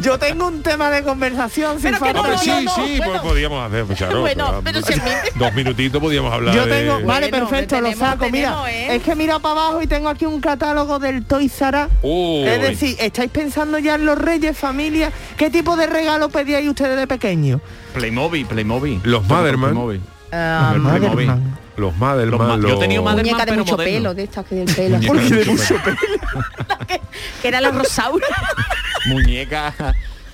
[0.00, 2.20] Yo tengo un tema de conversación sin Pero que falta.
[2.20, 3.12] Hombre, sí, no, no, sí, bueno.
[3.12, 4.94] pues podíamos hacer, pues, Charo, Bueno, pero si
[5.38, 6.70] Dos minutitos podíamos hablar Yo de...
[6.80, 8.30] tengo, vale, Bueno, perfecto, lo tenemos, saco.
[8.30, 8.96] Mira, tenemos, ¿eh?
[8.96, 11.90] es que mira para abajo y tengo aquí un catálogo del Toys R Us.
[12.02, 12.44] Uy.
[12.48, 15.12] Es decir, ¿estáis pensando ya en los reyes, familia?
[15.36, 17.60] ¿Qué tipo de regalo pedíais ustedes de pequeño?
[17.92, 19.00] Playmobil, Playmobil.
[19.04, 19.70] Los Motherman.
[19.72, 20.00] Playmobil.
[20.32, 21.30] Ah, Playmobil.
[21.76, 22.70] Los Madelman, Los ma- los...
[22.70, 23.94] yo he tenido Madelman, de pero mucho moderno.
[23.98, 24.98] pelo, de estas que del pelo.
[24.98, 25.96] De de mucho pelo.
[27.42, 28.26] que era la rosaura.
[29.06, 29.74] Muñeca,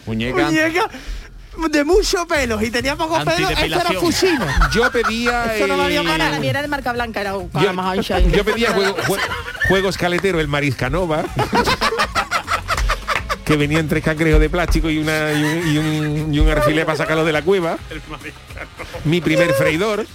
[0.07, 0.45] muñeca.
[0.45, 0.89] Muñeca
[1.71, 3.81] de mucho pelo y tenía poco pelo, esto era.
[3.99, 4.47] Fushino.
[4.73, 5.57] Yo pedía...
[5.57, 8.21] Eso no valía el- para mía era de marca blanca, era un Yo, más ancha.
[8.21, 9.19] y- yo pedía juego, jue-
[9.67, 11.25] juego escaletero, el Mariscanova.
[13.45, 16.49] que venía en tres cangrejos de plástico y, una, y, un, y, un, y un
[16.51, 17.77] alfiler para sacarlo de la cueva.
[19.05, 20.07] Mi primer freidor.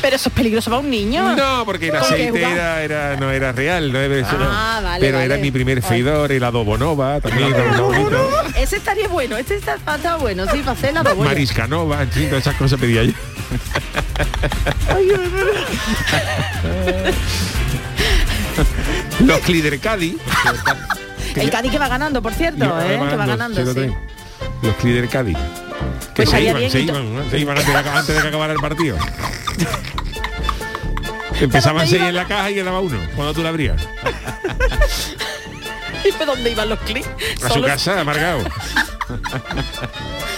[0.00, 1.34] Pero eso es peligroso para un niño.
[1.36, 3.92] No, porque el ¿Con qué aceite era, era- no era real.
[3.92, 4.46] No era, eso no.
[4.48, 8.30] Ah, vale, Pero era mi primer freidor, el adobo nova, también bonito.
[8.56, 11.30] Ese estaría bueno, este está, está bueno, sí, para hacer la bobolla.
[11.30, 13.12] Mariscanova, en fin, todas esas cosas pedía yo.
[19.20, 20.16] Los Clidercadi.
[21.34, 22.98] El Cádiz que va ganando, por cierto, Yo, ¿eh?
[23.10, 23.90] que va ganando, sí.
[24.62, 25.36] Los Clider Cádiz.
[26.14, 27.30] Que Pues se iban, bien se iban, ¿no?
[27.30, 28.96] se iban antes de, que- antes de que acabara el partido.
[31.40, 33.80] Empezaban seis en la caja y quedaba uno cuando tú la abrías.
[36.04, 37.08] ¿Y de dónde iban los clics?
[37.42, 38.40] A su casa, amargado.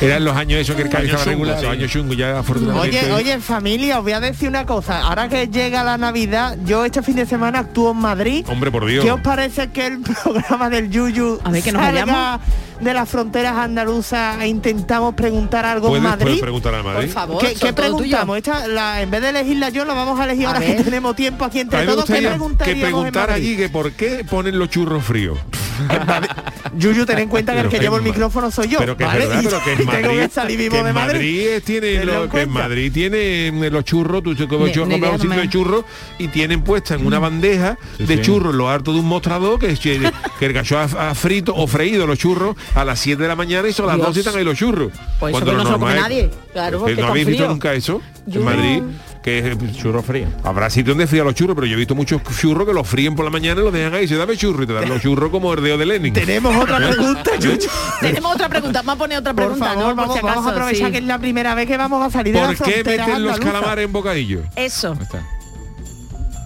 [0.00, 2.98] Eran los años esos que el Años estaba regular, los años chungos, ya afortunadamente.
[3.00, 5.00] Oye, oye, familia, os voy a decir una cosa.
[5.02, 8.44] Ahora que llega la Navidad, yo este fin de semana actúo en Madrid.
[8.48, 9.04] Hombre, por Dios.
[9.04, 12.40] ¿Qué os parece que el programa del Yuyu A ver, que nos salga.
[12.80, 16.24] De las fronteras andaluzas e intentamos preguntar algo en ¿Puedes, Madrid?
[16.24, 17.04] puedes preguntar a Madrid?
[17.06, 18.36] Por favor, ¿Qué, preguntamos?
[18.36, 20.76] Esta, la- en vez de elegirla yo, la vamos a elegir A ahora ver.
[20.76, 22.04] que tenemos tiempo aquí A entre todos.
[22.04, 23.44] ¿Qué que preguntar Madrid?
[23.44, 25.38] allí que por qué ponen los churros fríos.
[26.78, 28.78] Yuyu, ten en cuenta que el Pero que que llevo el micrófono soy yo.
[28.78, 29.24] pero que ¿vale?
[29.24, 31.12] es verdad, pero que y en tengo Madrid, que salir vivo que de Madrid.
[31.14, 32.68] Madrid tiene Tenlo lo- en que en cuenta.
[32.68, 35.84] Madrid tiene los churros, tú churros, ni compras un sitio de churros
[36.18, 38.22] y tienen puesta en una bandeja de sí.
[38.22, 39.80] churros lo harto de un mostrador que, es-
[40.38, 43.36] que el gacho ha, ha frito o freído los churros a las 7 de la
[43.36, 44.08] mañana y son las Dios.
[44.08, 44.92] 12 y están ahí los churros.
[45.18, 46.30] Pues eso Cuando que lo no se lo come nadie.
[46.52, 48.50] Claro, que no habéis visto nunca eso Yo en no.
[48.50, 48.82] Madrid
[49.26, 50.28] que es Churro frío.
[50.44, 53.16] Habrá sitio donde frían los churros, pero yo he visto muchos churros que los fríen
[53.16, 55.32] por la mañana y los dejan ahí, se dame churro y te dan los churros
[55.32, 56.14] como el de Lenin.
[56.14, 57.58] Tenemos otra pregunta, Yuyu.
[58.00, 59.88] Tenemos otra pregunta, vamos a poner otra Por pregunta, favor, ¿no?
[59.88, 60.92] Por vamos, si acaso, vamos a aprovechar sí.
[60.92, 63.40] que es la primera vez que vamos a salir de la ¿Por qué meten los
[63.40, 64.42] calamares en bocadillo?
[64.54, 64.96] Eso.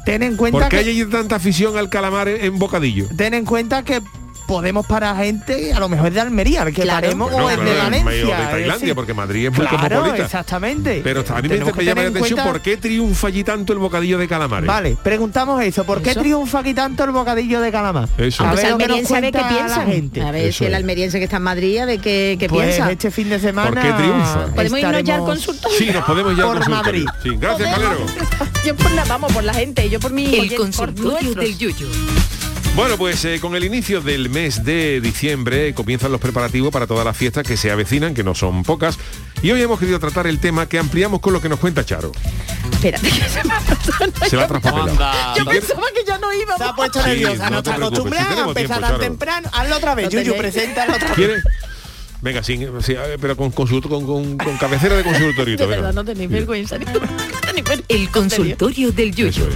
[0.07, 3.09] Ten en cuenta ¿Por qué que hay tanta afición al calamar en bocadillo?
[3.15, 4.01] ten en cuenta que
[4.51, 7.03] podemos parar gente a lo mejor de Almería, que Claro.
[7.03, 8.13] paremos Bueno, o es de de- Valencia.
[8.37, 10.25] de es Tailandia, porque Madrid es muy claro, cosmopolita.
[10.25, 11.01] exactamente.
[11.05, 13.73] Pero a mí me, me que llama la atención cuenta- por qué triunfa allí tanto
[13.73, 14.67] el bocadillo de calamares.
[14.67, 15.85] Vale, preguntamos eso.
[15.85, 16.21] ¿Por qué ¿Eso?
[16.21, 18.09] triunfa aquí tanto el bocadillo de calamar?
[18.19, 18.43] Eso.
[18.45, 19.79] A Pues ver el lo que nos almeriense a ver qué piensa.
[19.79, 20.21] la gente.
[20.23, 20.77] A ver Eso si el es.
[20.79, 22.91] almeriense que está en Madrid, a ver qué, qué Pues piensa.
[22.91, 24.47] este fin de semana ¿Por qué triunfa?
[24.53, 25.79] ¿Podemos irnos ya al consultorio?
[25.79, 27.05] Sí, nos podemos ya al consultorio.
[27.23, 28.07] Sí, gracias, Calero.
[28.67, 31.87] Yo por la, vamos, por la gente, yo por mi El oye- consultorio del Yuyu.
[32.81, 37.05] Bueno, pues eh, con el inicio del mes de diciembre comienzan los preparativos para todas
[37.05, 38.99] las fiestas que se avecinan, que no son pocas.
[39.43, 42.11] Y hoy hemos querido tratar el tema que ampliamos con lo que nos cuenta Charo.
[42.73, 44.13] Espérate, que se me ha pasado.
[44.31, 45.37] Se va a traspapelado.
[45.37, 46.57] Yo pensaba que ya no iba.
[46.57, 49.51] Se ha puesto Sí, nerviosa, no no, te acostumbrada si a empezar tan temprano.
[49.53, 50.41] Hazlo otra vez, Yuyu, tenéis.
[50.41, 51.17] preséntalo otra vez.
[51.17, 51.45] ¿Quieres?
[52.23, 55.57] Venga, sin, sí, ver, pero con, con, con- con cabecera de consultorio.
[55.59, 56.79] De verdad, no tenéis vergüenza.
[56.79, 56.85] ni-
[57.55, 57.85] ni vergüenza.
[57.89, 59.29] El consultorio del Yuyu.
[59.29, 59.55] Eso es.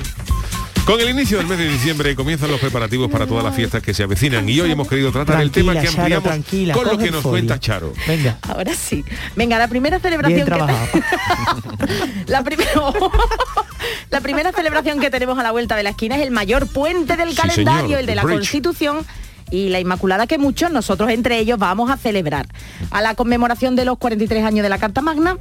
[0.87, 3.95] Con el inicio del mes de diciembre comienzan los preparativos para todas las fiestas que
[3.95, 6.99] se avecinan y hoy hemos querido tratar el tema que Charo, ampliamos tranquila, con lo
[6.99, 7.31] que nos folio.
[7.31, 7.95] cuenta Charo.
[8.07, 8.39] Venga.
[8.43, 9.03] Ahora sí.
[9.35, 10.87] Venga, la primera celebración Bien que trabajado.
[12.27, 12.71] la primera
[14.11, 17.17] la primera celebración que tenemos a la vuelta de la esquina es el mayor puente
[17.17, 18.37] del Sí, calendario, señor, el de la bridge.
[18.41, 19.07] Constitución
[19.51, 22.47] y la Inmaculada que muchos, nosotros entre ellos, vamos a celebrar.
[22.91, 25.39] A la conmemoración de los 43 años de la Carta Magna,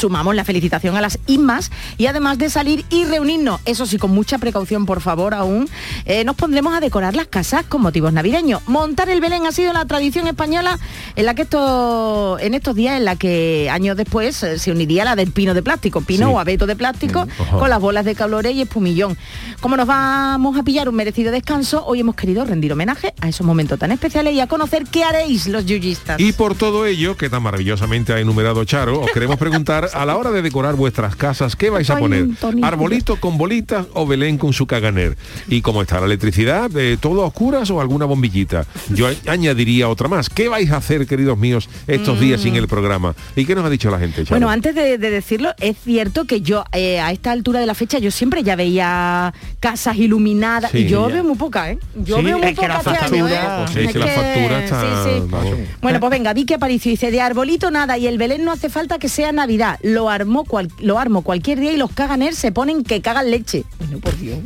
[0.00, 4.10] sumamos la felicitación a las IMAS y además de salir y reunirnos, eso sí, con
[4.10, 5.68] mucha precaución, por favor, aún,
[6.06, 8.62] eh, nos pondremos a decorar las casas con motivos navideños.
[8.66, 10.78] Montar el Belén ha sido la tradición española
[11.16, 15.04] en la que esto, en estos días, en la que años después eh, se uniría
[15.04, 16.32] la del pino de plástico, pino Sí.
[16.34, 17.58] o abeto de plástico, Ajá.
[17.58, 19.16] con las bolas de calores y espumillón.
[19.60, 23.46] Como nos vamos a pillar un merecido descanso, hoy hemos querido rendir homenaje a esos
[23.46, 26.18] momentos tan especiales y a conocer qué haréis los yuyistas.
[26.20, 30.16] Y por todo ello, que tan maravillosamente ha enumerado Charo, os queremos preguntar, a la
[30.16, 32.26] hora de decorar vuestras casas, ¿qué vais a poner?
[32.62, 35.16] ¿Arbolito con bolitas o Belén con su caganer?
[35.48, 36.70] ¿Y cómo está la electricidad?
[36.76, 38.66] Eh, ¿Todo a oscuras o alguna bombillita?
[38.90, 40.28] Yo añadiría otra más.
[40.28, 43.14] ¿Qué vais a hacer, queridos míos, estos días sin el programa?
[43.36, 44.36] ¿Y qué nos ha dicho la gente, Charo?
[44.36, 47.74] Bueno, antes de, de decirlo, es cierto que yo eh, a esta altura de la
[47.74, 51.14] fecha yo siempre ya veía casas iluminadas Sí, y yo ya.
[51.16, 51.78] veo muy poca, ¿eh?
[51.96, 53.30] Yo Sí, veo muy es que la poca este año, ¿eh?
[53.30, 54.80] factura- Pues es que la factura está...
[55.04, 55.22] sí, sí.
[55.28, 55.54] vamos.
[55.82, 58.98] Bueno, pues venga, Vicky Aparicio dice, de arbolito nada y el Belén no hace falta
[58.98, 59.78] que sea Navidad.
[59.82, 63.64] Lo armó cual- lo armo cualquier día y los caganer se ponen que cagan leche.
[63.78, 64.38] Bueno, por Dios.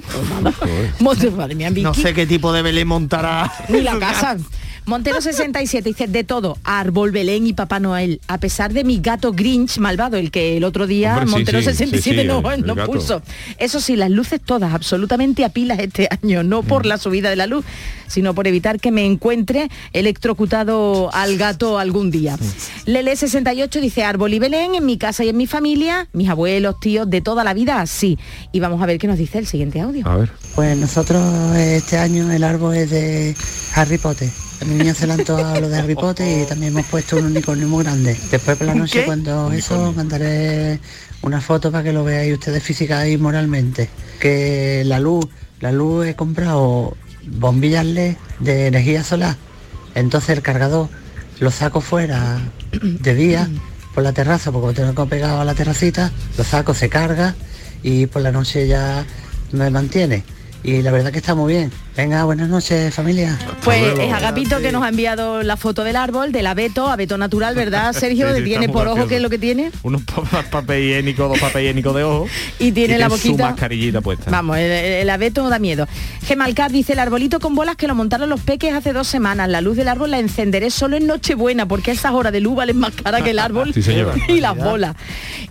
[1.37, 1.83] Madre mía, Vicky.
[1.83, 3.53] No sé qué tipo de Belén montará.
[3.69, 4.37] Ni la casa.
[4.87, 9.33] Montero 67 dice de todo, árbol, Belén y Papá Noel, a pesar de mi gato
[9.33, 12.67] Grinch malvado, el que el otro día Hombre, Montero sí, 67 sí, sí, no, el-
[12.67, 13.23] no puso.
[13.59, 16.67] Eso sí, las luces todas absolutamente a pilas este año, no Mm.
[16.67, 17.65] por la subida de la luz,
[18.09, 22.37] sino por evitar que me encuentre electrocutado al gato algún día.
[22.37, 22.41] Mm.
[22.91, 26.79] Lele 68 dice árbol y Belén en mi casa y en mi familia, mis abuelos,
[26.79, 28.19] tíos, de toda la vida, sí.
[28.53, 30.07] Y vamos a ver qué nos dice el siguiente audio.
[30.07, 30.31] A ver.
[30.55, 33.35] Pues nosotros este año el árbol es de
[33.75, 34.29] Harry Potter.
[34.65, 37.19] A mi niño se le han antojado lo de Harry Potter y también hemos puesto
[37.19, 38.19] un unicornio muy grande.
[38.31, 39.05] Después por la ¿Un noche qué?
[39.05, 40.81] cuando eso mandaré
[41.21, 43.91] una foto para que lo veáis ustedes física y moralmente.
[44.21, 45.27] Que la luz,
[45.61, 46.97] la luz he comprado
[47.27, 49.37] bombillas LED de energía solar.
[49.95, 50.89] Entonces el cargador
[51.41, 52.39] lo saco fuera
[52.73, 53.51] de día
[53.95, 57.35] por la terraza, porque lo tengo pegado a la terracita, lo saco, se carga
[57.83, 59.05] y por la noche ya
[59.53, 60.25] me mantiene.
[60.63, 61.71] Y la verdad que está muy bien.
[61.97, 63.39] Venga, buenas noches, familia.
[63.63, 67.55] Pues es Agapito que nos ha enviado la foto del árbol, del abeto, abeto natural,
[67.65, 68.27] ¿verdad, Sergio?
[68.31, 69.07] Sí, sí, que tiene por ojo.
[69.07, 69.71] ¿qué es lo que tiene?
[69.85, 72.27] Unos pa- papel higiénico, dos papel higiénicos de ojo.
[72.59, 74.29] Y tiene la su boquita- mascarillita puesta.
[74.29, 75.87] Vamos, el, el abeto da miedo.
[76.27, 79.49] Gemalcar dice, el arbolito con bolas que lo montaron los peques hace dos semanas.
[79.49, 82.57] La luz del árbol la encenderé solo en Nochebuena, porque a esas horas de luz
[82.57, 84.15] valen más cara que el árbol Sí, señora.
[84.29, 84.97] y las bolas.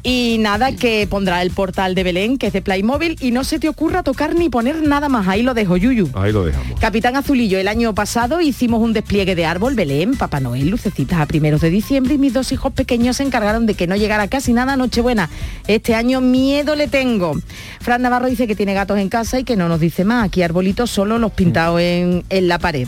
[0.02, 3.60] Y nada, que pondrá el portal de Belén, que es de Playmobil, y no se
[3.60, 5.28] te ocurra tocar ni poner nada más.
[5.30, 6.10] Ahí lo dejo, Yuyu.
[6.16, 6.80] Ahí lo dejamos.
[6.80, 11.26] Capitán Azulillo, el año pasado hicimos un despliegue de árbol, Belén, Papá Noel, lucecitas a
[11.26, 14.54] primeros de diciembre y mis dos hijos pequeños se encargaron de que no llegara casi
[14.54, 15.30] nada Nochebuena.
[15.68, 17.38] Este año miedo le tengo.
[17.80, 20.26] Fran Navarro dice que tiene gatos en casa y que no nos dice más.
[20.26, 22.88] Aquí arbolitos solo los pintados en, en la pared.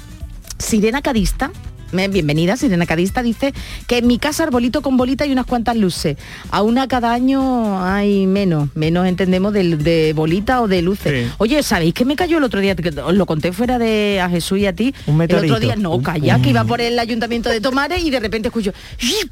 [0.58, 1.52] Sirena Cadista.
[1.94, 3.54] Eh, Bienvenida, Sirena Cadista dice
[3.88, 6.18] que en mi casa arbolito con bolita y unas cuantas luces.
[6.52, 11.28] A una cada año hay menos, menos entendemos de, bolita o de luces.
[11.28, 11.34] Sí.
[11.38, 12.76] Oye, ¿sabéis que me cayó el otro día?
[12.76, 14.94] Que os lo conté fuera de a Jesús y a ti.
[15.08, 18.10] Un el otro día, no, Un- calla, que iba por el ayuntamiento de Tomares y
[18.10, 18.74] de repente escucho.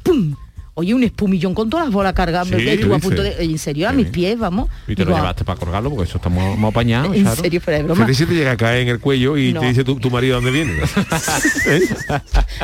[0.02, 0.34] ¡pum!
[0.76, 2.48] Oye, un espumillón con todas las bolas cargadas.
[2.48, 3.36] Sí, Estuvo a punto de.
[3.44, 4.68] En serio, a mis pies, vamos.
[4.88, 7.14] Y te lo llevaste para colgarlo porque eso está muy, muy apañado.
[7.14, 7.40] En claro.
[7.40, 8.12] serio, fuera de broma.
[8.12, 9.60] Si te llega a caer en el cuello y No.
[9.60, 10.72] te dice tu, tu marido dónde viene.
[11.66, 11.80] ¿Eh?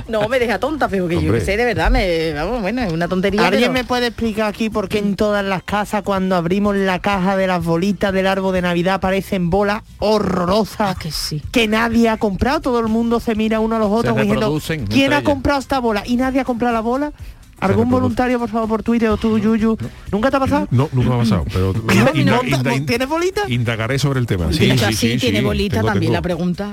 [0.08, 2.92] No, me deja tonta, pero que yo que sé, de verdad, me, vamos, bueno, es
[2.92, 3.46] una tontería.
[3.46, 6.98] ¿Alguien pero- me puede explicar aquí por qué en todas las casas cuando abrimos la
[6.98, 11.40] caja de las bolitas del árbol de Navidad aparecen bolas horrorosas que, sí.
[11.52, 12.60] que nadie ha comprado?
[12.60, 14.58] Todo el mundo se mira uno a los otros diciendo,
[14.88, 15.22] ¿quién ha ellas.
[15.22, 16.02] comprado esta bola?
[16.06, 17.12] Y nadie ha comprado la bola.
[17.60, 19.76] ¿Algún voluntario, por favor, por Twitter o tú, Yuyu?
[20.10, 20.66] ¿Nunca te ha pasado?
[20.70, 21.72] No, nunca me ha pasado, pero
[22.86, 23.42] ¿Tienes bolita?
[23.48, 24.52] indagaré sobre el tema.
[24.52, 25.44] Sí, sí, así, sí, tiene sí.
[25.44, 26.18] bolita Tengo, también tengo.
[26.18, 26.70] la pregunta.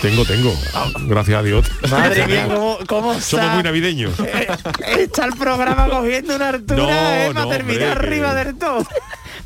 [0.00, 0.52] Tengo, tengo.
[1.08, 1.66] Gracias a Dios.
[1.90, 4.12] Madre mía, cómo, cómo Somos muy navideños.
[4.98, 8.54] Está el programa cogiendo una altura No, eh, no, para hombre, terminar que- arriba del
[8.56, 8.86] todo.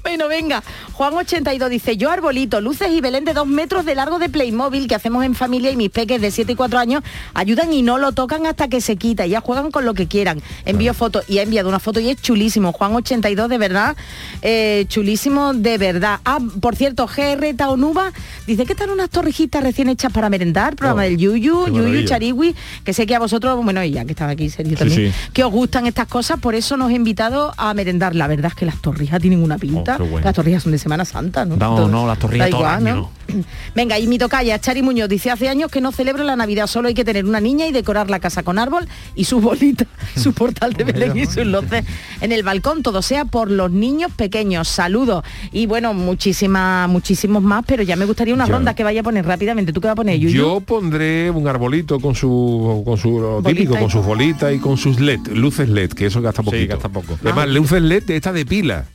[0.07, 0.63] Bueno, venga,
[0.97, 4.95] Juan82 dice, yo arbolito, luces y Belén de dos metros de largo de Playmobil que
[4.95, 7.03] hacemos en familia y mis peques de 7 y 4 años
[7.35, 10.41] ayudan y no lo tocan hasta que se quita, ya juegan con lo que quieran.
[10.65, 12.73] Envío fotos y ha enviado una foto y es chulísimo.
[12.73, 13.97] Juan82 de verdad,
[14.43, 16.21] eh, chulísimo de verdad.
[16.25, 18.13] Ah, por cierto, GR Taonuba
[18.47, 22.07] dice que están unas torrijitas recién hechas para merendar, programa Oh, del Yuyu, Yuyu.
[22.07, 22.55] Chariwi,
[22.85, 25.31] que sé que a vosotros, bueno, y ya que estaba aquí Sergio también, sí.
[25.33, 28.15] que os gustan estas cosas, por eso nos he invitado a merendar.
[28.15, 29.95] La verdad es que las torrijas tienen una pinta.
[29.95, 30.24] Oh, bueno.
[30.24, 31.57] Las torrijas son de Semana Santa, ¿no?
[31.57, 33.11] No, no, las torrijas el año.
[33.74, 36.88] Venga, y mi tocaya, Chari Muñoz, dice hace años que no celebro la Navidad, solo
[36.88, 40.32] hay que tener una niña y decorar la casa con árbol y sus bolitas, su
[40.32, 41.84] portal de Belén y sus luces
[42.20, 44.68] en el balcón, todo sea por los niños pequeños.
[44.68, 45.24] Saludos.
[45.53, 48.53] Y bueno, muchísimas, muchísimos más, pero ya me gustaría una Ya.
[48.53, 49.72] ronda que vaya a poner rápidamente.
[49.72, 50.36] ¿Tú qué vas a poner, Yuyu?
[50.36, 54.59] Yo pondré un arbolito con su con su lo típico, y- con sus bolitas y
[54.59, 56.74] con sus LED, luces LED, que eso gasta poquito.
[56.74, 57.18] gasta poco.
[57.22, 58.86] Además, luces LED de estas de pila.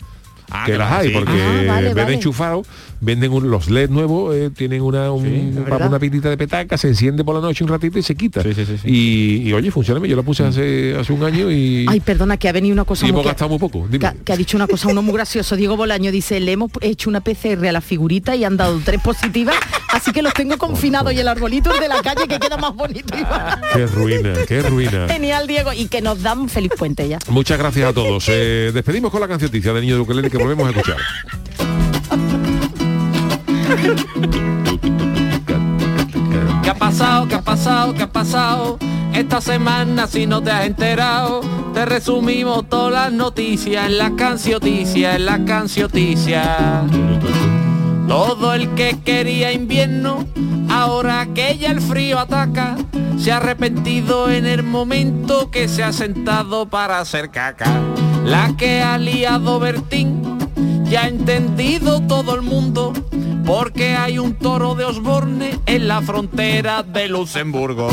[0.51, 2.07] Ah, que las hay, porque Ah, vale, en vez vale.
[2.07, 2.63] de enchufado,
[3.01, 7.23] venden un- los LED nuevos, eh, tienen una, un, una pilita de petaca, se enciende
[7.23, 8.41] por la noche un ratito y se quita.
[8.43, 8.87] Sí, sí, sí, sí.
[8.89, 10.11] Y, y, oye, funciona bien.
[10.11, 13.05] Yo la puse hace, hace un año y, Ay, perdona, que ha venido una cosa
[13.05, 13.85] y muy hemos que- gastado muy poco.
[13.87, 13.99] Dime.
[13.99, 15.55] que, ha- que ha dicho una cosa uno muy gracioso.
[15.55, 19.01] Diego Bolaño dice, le hemos hecho una PCR a la figurita y han dado tres
[19.01, 19.55] positivas,
[19.91, 22.75] así que los tengo confinados y el arbolito es de la calle que queda más
[22.75, 23.13] bonito.
[23.73, 25.07] Qué ruina, qué ruina.
[25.07, 27.19] Genial, Diego, y que nos dan feliz puente ya.
[27.29, 28.25] Muchas gracias a todos.
[28.29, 30.97] Eh, despedimos con la cancioticia de Niño de Ukelele que volvemos a escuchar.
[36.63, 37.28] ¿Qué ha pasado?
[37.28, 37.93] ¿Qué ha pasado?
[37.93, 38.78] ¿Qué ha pasado?
[39.13, 41.41] Esta semana si no te has enterado,
[41.74, 46.84] te resumimos todas las noticias en la cancioticia, en la cancioticia.
[48.07, 50.26] Todo el que quería invierno,
[50.69, 52.76] ahora que ya el frío ataca,
[53.17, 57.67] se ha arrepentido en el momento que se ha sentado para hacer caca.
[58.26, 60.30] La que ha liado Bertín,
[60.91, 62.91] ya ha entendido todo el mundo,
[63.45, 67.87] porque hay un toro de Osborne en la frontera de Luxemburgo.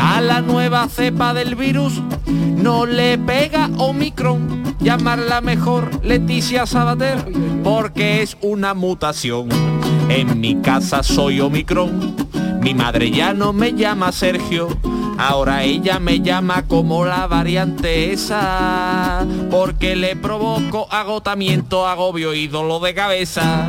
[0.00, 7.24] A la nueva cepa del virus no le pega Omicron, llamarla mejor Leticia Sabater,
[7.62, 9.48] porque es una mutación.
[10.08, 12.16] En mi casa soy Omicron,
[12.64, 14.68] mi madre ya no me llama Sergio,
[15.18, 22.80] ahora ella me llama como la variante esa, porque le provoco agotamiento, agobio y dolor
[22.80, 23.68] de cabeza.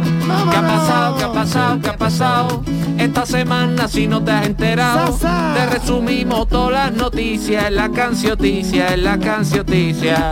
[0.49, 1.17] ¿Qué ha pasado?
[1.17, 1.81] ¿Qué ha pasado?
[1.81, 2.63] ¿Qué ha pasado?
[2.97, 8.93] Esta semana si no te has enterado, te resumimos todas las noticias en la cancioticia,
[8.93, 10.31] en la cancioticia.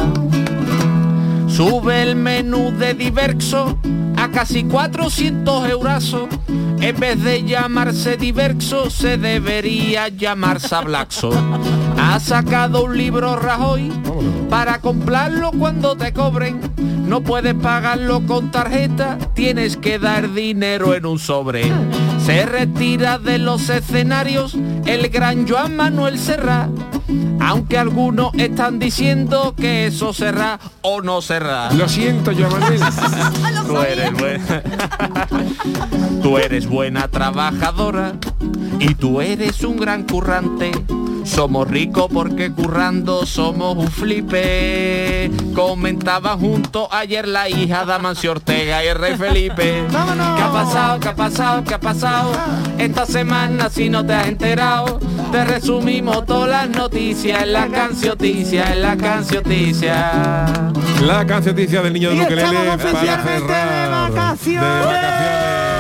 [1.53, 3.77] Sube el menú de diverso
[4.17, 6.17] a casi 400 euros.
[6.81, 11.29] En vez de llamarse diverso, se debería llamar sablaxo.
[11.99, 13.91] Ha sacado un libro Rajoy
[14.49, 16.59] para comprarlo cuando te cobren.
[17.05, 21.71] No puedes pagarlo con tarjeta, tienes que dar dinero en un sobre.
[22.25, 26.69] Se retira de los escenarios el gran Joan Manuel Serra.
[27.39, 31.71] Aunque algunos están diciendo que eso será o no será.
[31.73, 32.79] Lo siento, Joan Manuel.
[33.67, 34.63] Tú eres buena.
[36.23, 38.13] tú eres buena trabajadora
[38.79, 40.71] y tú eres un gran currante.
[41.23, 45.31] Somos ricos porque currando somos un flipe.
[45.55, 49.85] Comentaba junto ayer la hija de Amancio Ortega y el rey Felipe.
[49.89, 50.99] ¿Qué ha pasado?
[50.99, 51.63] ¿Qué ha pasado?
[51.63, 52.31] ¿Qué ha pasado?
[52.77, 54.99] Esta semana si no te has enterado,
[55.31, 60.73] te resumimos todas las noticias en la cancioticia, en la cancioticia.
[61.01, 64.13] La cancioticia del niño de estamos para cerrar.
[64.13, 65.72] de vacaciones.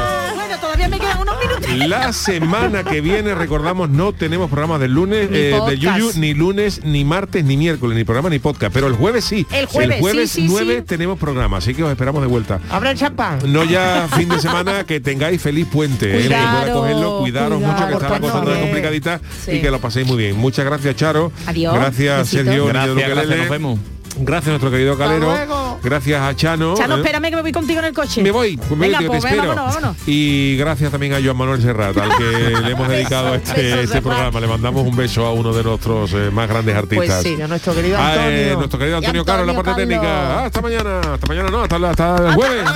[1.87, 5.77] La semana que viene, recordamos, no tenemos programa del lunes eh, de.
[5.77, 8.73] Yuyu, ni lunes, ni martes, ni miércoles, ni programa, ni podcast.
[8.73, 9.45] Pero el jueves sí.
[9.51, 10.81] El jueves, sí, 9 sí.
[10.83, 12.59] tenemos programa, así que os esperamos de vuelta.
[12.85, 13.39] El champán.
[13.47, 16.11] No ya fin de semana, que tengáis feliz puente.
[16.11, 19.51] eh, el que pueda Cuidado, cogerlo, cuidaros cuidado, mucho, que está la cosa complicadita Sí.
[19.53, 20.37] y que lo paséis muy bien.
[20.37, 21.31] Muchas gracias, Charo.
[21.47, 21.73] Adiós.
[21.73, 22.29] Gracias.
[22.29, 22.65] Sergio.
[22.67, 23.79] Gracias, gracias, nos vemos.
[24.17, 25.79] Gracias a nuestro querido Calero.
[25.83, 26.75] Gracias a Chano.
[26.75, 26.97] Chano, eh.
[26.99, 28.21] espérame que me voy contigo en el coche.
[28.21, 29.47] Me voy, pues me Venga, voy, te pues, espero.
[29.49, 29.97] vámonos, vámonos.
[30.07, 32.23] Y gracias también a Joan Manuel Serrat, al que
[32.63, 34.39] le hemos dedicado este, besos, este programa.
[34.39, 37.21] Le mandamos un beso a uno de nuestros eh, más grandes artistas.
[37.23, 38.57] Pues sí, a nuestro querido Ah, eh, Antonio.
[38.57, 39.87] nuestro querido Antonio Caro en la parte Carlos.
[39.89, 40.45] técnica.
[40.45, 42.69] Hasta mañana, hasta mañana no, hasta, hasta el jueves.